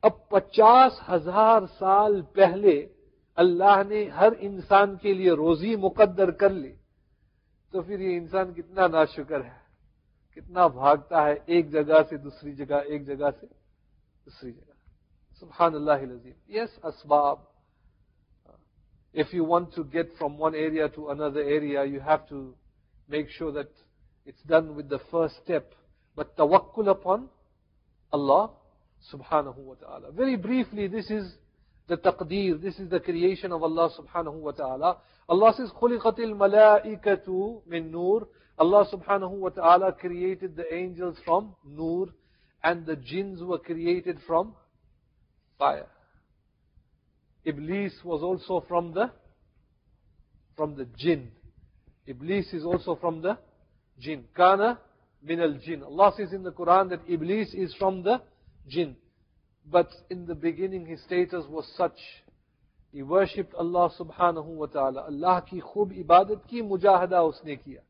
اب 0.03 0.29
پچاس 0.29 0.93
ہزار 1.13 1.63
سال 1.79 2.23
پہلے 2.23 2.87
اللہ 3.39 3.83
نے 3.89 4.05
ہر 4.09 4.33
انسان 4.41 4.97
کے 4.97 5.15
لیے 5.15 5.33
روزی 5.33 5.77
مقدر 5.77 6.31
کر 6.31 6.51
لی، 6.51 6.73
تو 7.73 7.83
پھر 7.83 8.01
یہ 8.01 8.17
انسان 8.17 8.53
کتنا 8.55 8.87
ناشکر 8.87 9.45
ہے 9.45 9.68
कितना 10.38 10.68
भागता 10.68 11.26
है 11.26 11.44
एक 11.50 11.72
जगह 11.72 12.04
से 12.10 12.18
दूसरी 12.18 12.54
जगह 12.54 12.86
एक 12.90 13.06
जगह 13.06 13.32
से 13.32 13.48
दूसरी 13.48 14.52
जगह 14.52 14.74
Subhanallah 15.42 16.02
azim. 16.02 16.36
Yes, 16.48 16.70
asbab. 16.84 17.40
If 19.14 19.34
you 19.34 19.44
want 19.44 19.74
to 19.76 19.84
get 19.84 20.10
from 20.18 20.38
one 20.38 20.56
area 20.56 20.90
to 20.90 21.10
another 21.10 21.42
area, 21.42 21.86
you 21.86 22.00
have 22.00 22.28
to 22.30 22.56
make 23.08 23.30
sure 23.30 23.52
that 23.52 23.70
it's 24.26 24.42
done 24.44 24.76
with 24.76 24.90
the 24.90 25.00
first 25.12 25.36
step. 25.44 25.74
But 26.16 26.38
tawakkul 26.38 26.90
upon 26.90 27.30
Allah 28.12 28.52
subhanahu 29.14 29.58
wa 29.58 29.76
ta'ala. 29.76 30.12
Very 30.12 30.36
briefly, 30.36 30.88
this 30.88 31.12
is 31.12 31.34
the 31.88 31.98
taqdeer, 31.98 32.62
this 32.62 32.80
is 32.80 32.90
the 32.90 33.00
creation 33.00 33.52
of 33.52 33.62
Allah 33.62 33.90
subhanahu 34.00 34.36
wa 34.36 34.52
ta'ala. 34.52 34.98
Allah 35.28 35.54
says, 35.58 35.70
خُلِقَتِ 35.80 36.20
الْمَلَائِكَةُ 36.20 37.62
مِن 37.68 37.92
نُور 37.92 38.28
Allah 38.59 38.87
subhanahu 38.93 39.31
wa 39.31 39.51
ta'ala 39.51 39.93
created 39.93 40.57
the 40.57 40.73
angels 40.75 41.17
from 41.25 41.55
nur 41.65 42.09
and 42.63 42.85
the 42.87 42.97
jinns 42.97 43.41
were 43.43 43.59
created 43.59 44.19
from 44.27 44.55
fire. 45.59 45.87
Iblis 47.45 47.93
was 48.05 48.23
also 48.23 48.65
from 48.67 48.93
the 48.93 49.11
from 50.57 50.75
the 50.75 50.87
jinn. 50.97 51.31
Iblis 52.07 52.53
is 52.53 52.65
also 52.65 52.97
from 52.97 53.23
the 53.23 53.39
jinn. 54.01 54.25
Kana 54.37 54.79
min 55.23 55.41
al 55.41 55.55
jinn. 55.65 55.83
Allah 55.85 56.13
says 56.17 56.33
in 56.33 56.43
the 56.43 56.53
Quran 56.53 56.91
that 56.91 57.01
Iblis 57.09 57.55
is 57.55 57.73
from 57.79 58.03
the 58.03 58.21
jinn. 58.67 58.97
But 59.71 59.89
in 60.11 60.27
the 60.27 60.35
beginning 60.35 60.87
his 60.87 61.01
status 61.03 61.45
was 61.49 61.67
such. 61.77 61.99
He 62.93 63.03
worshipped 63.03 63.55
Allah 63.55 63.91
subhanahu 63.99 64.47
wa 64.47 64.67
ta'ala. 64.67 65.03
Allah 65.03 65.45
ki 65.49 65.61
khub 65.61 65.93
ibadat 65.93 66.49
ki 66.49 66.63
mujahada 66.63 67.23
usne 67.23 67.57
kiya. 67.63 67.81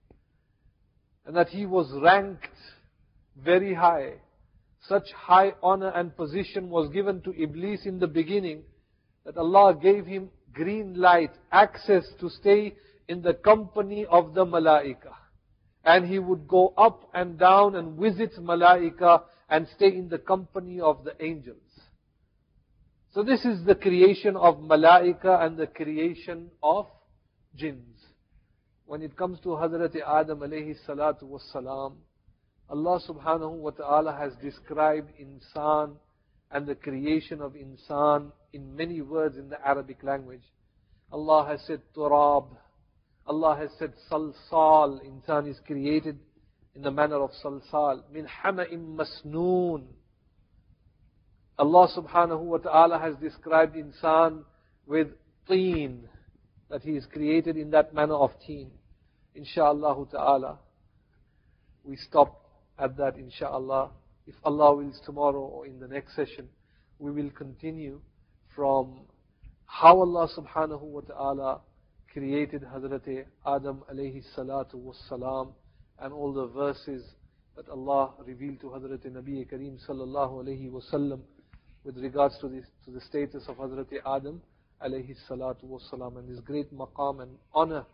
And 1.28 1.36
that 1.36 1.50
he 1.50 1.64
was 1.64 1.92
ranked 2.02 2.48
very 3.36 3.74
high 3.74 4.14
such 4.86 5.12
high 5.12 5.52
honor 5.62 5.90
and 5.90 6.16
position 6.16 6.70
was 6.70 6.90
given 6.90 7.20
to 7.22 7.34
Iblis 7.40 7.84
in 7.84 7.98
the 7.98 8.06
beginning 8.06 8.62
that 9.24 9.36
Allah 9.36 9.74
gave 9.80 10.06
him 10.06 10.30
green 10.52 10.94
light, 10.94 11.30
access 11.52 12.04
to 12.20 12.30
stay 12.30 12.74
in 13.06 13.22
the 13.22 13.34
company 13.34 14.06
of 14.06 14.34
the 14.34 14.44
Malaika. 14.44 15.12
And 15.84 16.06
he 16.06 16.18
would 16.18 16.48
go 16.48 16.74
up 16.76 17.08
and 17.14 17.38
down 17.38 17.76
and 17.76 17.98
visit 17.98 18.32
Malaika 18.38 19.22
and 19.48 19.66
stay 19.76 19.88
in 19.88 20.08
the 20.08 20.18
company 20.18 20.80
of 20.80 21.04
the 21.04 21.14
angels. 21.22 21.56
So 23.12 23.22
this 23.22 23.44
is 23.44 23.64
the 23.64 23.74
creation 23.74 24.36
of 24.36 24.58
Malaika 24.58 25.44
and 25.44 25.56
the 25.56 25.66
creation 25.66 26.50
of 26.62 26.86
jinns. 27.54 27.98
When 28.88 29.02
it 29.02 29.18
comes 29.18 29.38
to 29.40 29.48
Hazrat 29.48 29.94
Adam 30.00 30.40
alayhi 30.40 30.74
salatu 30.88 31.24
was 31.24 31.42
salam, 31.52 31.98
Allah 32.70 32.98
subhanahu 33.06 33.52
wa 33.56 33.68
ta'ala 33.68 34.16
has 34.16 34.32
described 34.42 35.10
insan 35.20 35.96
and 36.50 36.66
the 36.66 36.74
creation 36.74 37.42
of 37.42 37.52
insan 37.52 38.32
in 38.54 38.74
many 38.74 39.02
words 39.02 39.36
in 39.36 39.50
the 39.50 39.58
Arabic 39.62 40.02
language. 40.02 40.40
Allah 41.12 41.44
has 41.48 41.60
said 41.66 41.82
turab. 41.94 42.46
Allah 43.26 43.56
has 43.56 43.68
said 43.78 43.92
salsal. 44.10 45.00
Insan 45.04 45.50
is 45.50 45.60
created 45.66 46.18
in 46.74 46.80
the 46.80 46.90
manner 46.90 47.22
of 47.22 47.32
salsal. 47.44 48.04
Min 48.10 48.26
hama'im 48.42 48.96
masnoon. 48.96 49.84
Allah 51.58 51.88
subhanahu 51.94 52.40
wa 52.40 52.56
ta'ala 52.56 52.98
has 52.98 53.16
described 53.16 53.76
insan 53.76 54.44
with 54.86 55.08
teen. 55.46 56.08
That 56.70 56.80
he 56.80 56.92
is 56.92 57.04
created 57.12 57.58
in 57.58 57.72
that 57.72 57.92
manner 57.92 58.14
of 58.14 58.30
teen. 58.46 58.70
Insha'Allah 59.38 60.10
ta'ala. 60.10 60.58
We 61.84 61.96
stop 61.96 62.44
at 62.78 62.96
that 62.96 63.16
inshallah. 63.16 63.90
If 64.26 64.34
Allah 64.44 64.76
wills 64.76 65.00
tomorrow 65.06 65.40
or 65.40 65.66
in 65.66 65.80
the 65.80 65.88
next 65.88 66.14
session, 66.14 66.48
we 66.98 67.10
will 67.10 67.30
continue 67.30 68.00
from 68.54 69.00
how 69.66 70.00
Allah 70.00 70.28
subhanahu 70.36 70.82
wa 70.82 71.00
ta'ala 71.00 71.60
created 72.12 72.62
Hazrat 72.62 73.24
Adam 73.46 73.82
alayhi 73.92 74.24
salatu 74.36 74.74
was 74.74 74.96
salam 75.08 75.52
and 76.00 76.12
all 76.12 76.32
the 76.32 76.46
verses 76.46 77.04
that 77.56 77.68
Allah 77.68 78.12
revealed 78.24 78.60
to 78.60 78.66
Hazrat 78.66 79.06
Nabi 79.06 79.46
Kareem 79.50 79.78
sallallahu 79.88 80.44
alayhi 80.44 80.70
wasallam 80.70 81.20
with 81.84 81.96
regards 81.98 82.36
to 82.40 82.48
the, 82.48 82.62
to 82.84 82.90
the 82.90 83.00
status 83.00 83.44
of 83.48 83.56
Hazrat 83.56 83.92
Adam 84.06 84.40
alayhi 84.84 85.14
salatu 85.30 85.64
wasalam 85.64 86.18
and 86.18 86.28
his 86.28 86.40
great 86.40 86.74
maqam 86.74 87.22
and 87.22 87.30
honor 87.54 87.84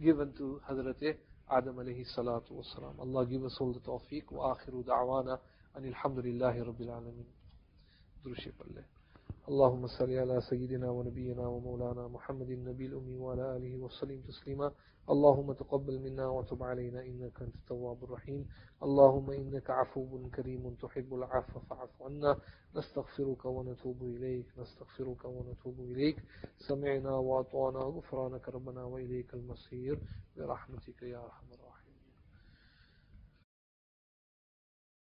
given 0.00 0.32
to 0.34 0.60
Hazrat 0.68 1.16
Adam 1.50 1.76
alayhi 1.76 2.06
salatu 2.16 2.52
wasalam. 2.52 2.98
Allah 2.98 3.26
give 3.26 3.44
us 3.44 3.56
all 3.60 3.72
the 3.72 3.80
tawfiq 3.80 4.30
wa 4.30 4.54
akhiru 4.54 4.84
da'wana 4.84 5.38
and 5.74 5.94
alhamdulillahi 5.94 6.64
rabbil 6.64 6.90
alameen. 6.90 7.26
Drushi 8.24 8.52
اللهم 9.48 9.86
صل 9.86 10.10
على 10.10 10.40
سيدنا 10.40 10.90
ونبينا 10.90 11.46
ومولانا 11.46 12.08
محمد 12.08 12.50
النبي 12.50 12.86
الأمي 12.86 13.16
وعلى 13.16 13.56
آله 13.56 13.76
وسلم 13.76 14.20
تسليما 14.28 14.72
اللهم 15.10 15.52
تقبل 15.52 15.98
منا 15.98 16.26
وتب 16.26 16.62
علينا 16.62 17.00
إنك 17.02 17.42
أنت 17.42 17.54
التواب 17.54 18.04
الرحيم. 18.04 18.46
اللهم 18.82 19.30
إنك 19.30 19.70
عفو 19.70 20.28
كريم 20.34 20.74
تحب 20.82 21.14
العفو 21.14 21.60
فاعف 21.60 22.02
عنا. 22.02 22.36
نستغفرك 22.76 23.44
ونتوب 23.44 24.02
إليك 24.02 24.46
نستغفرك 24.58 25.24
ونتوب 25.24 25.80
إليك. 25.80 26.16
سمعنا 26.58 27.10
وأطعنا 27.10 27.78
غفرانك 27.78 28.48
ربنا 28.48 28.84
وإليك 28.84 29.34
المصير. 29.34 29.98
برحمتك 30.36 31.02
يا 31.02 31.18
أرحم 31.24 31.46
الراحمين. 31.52 31.73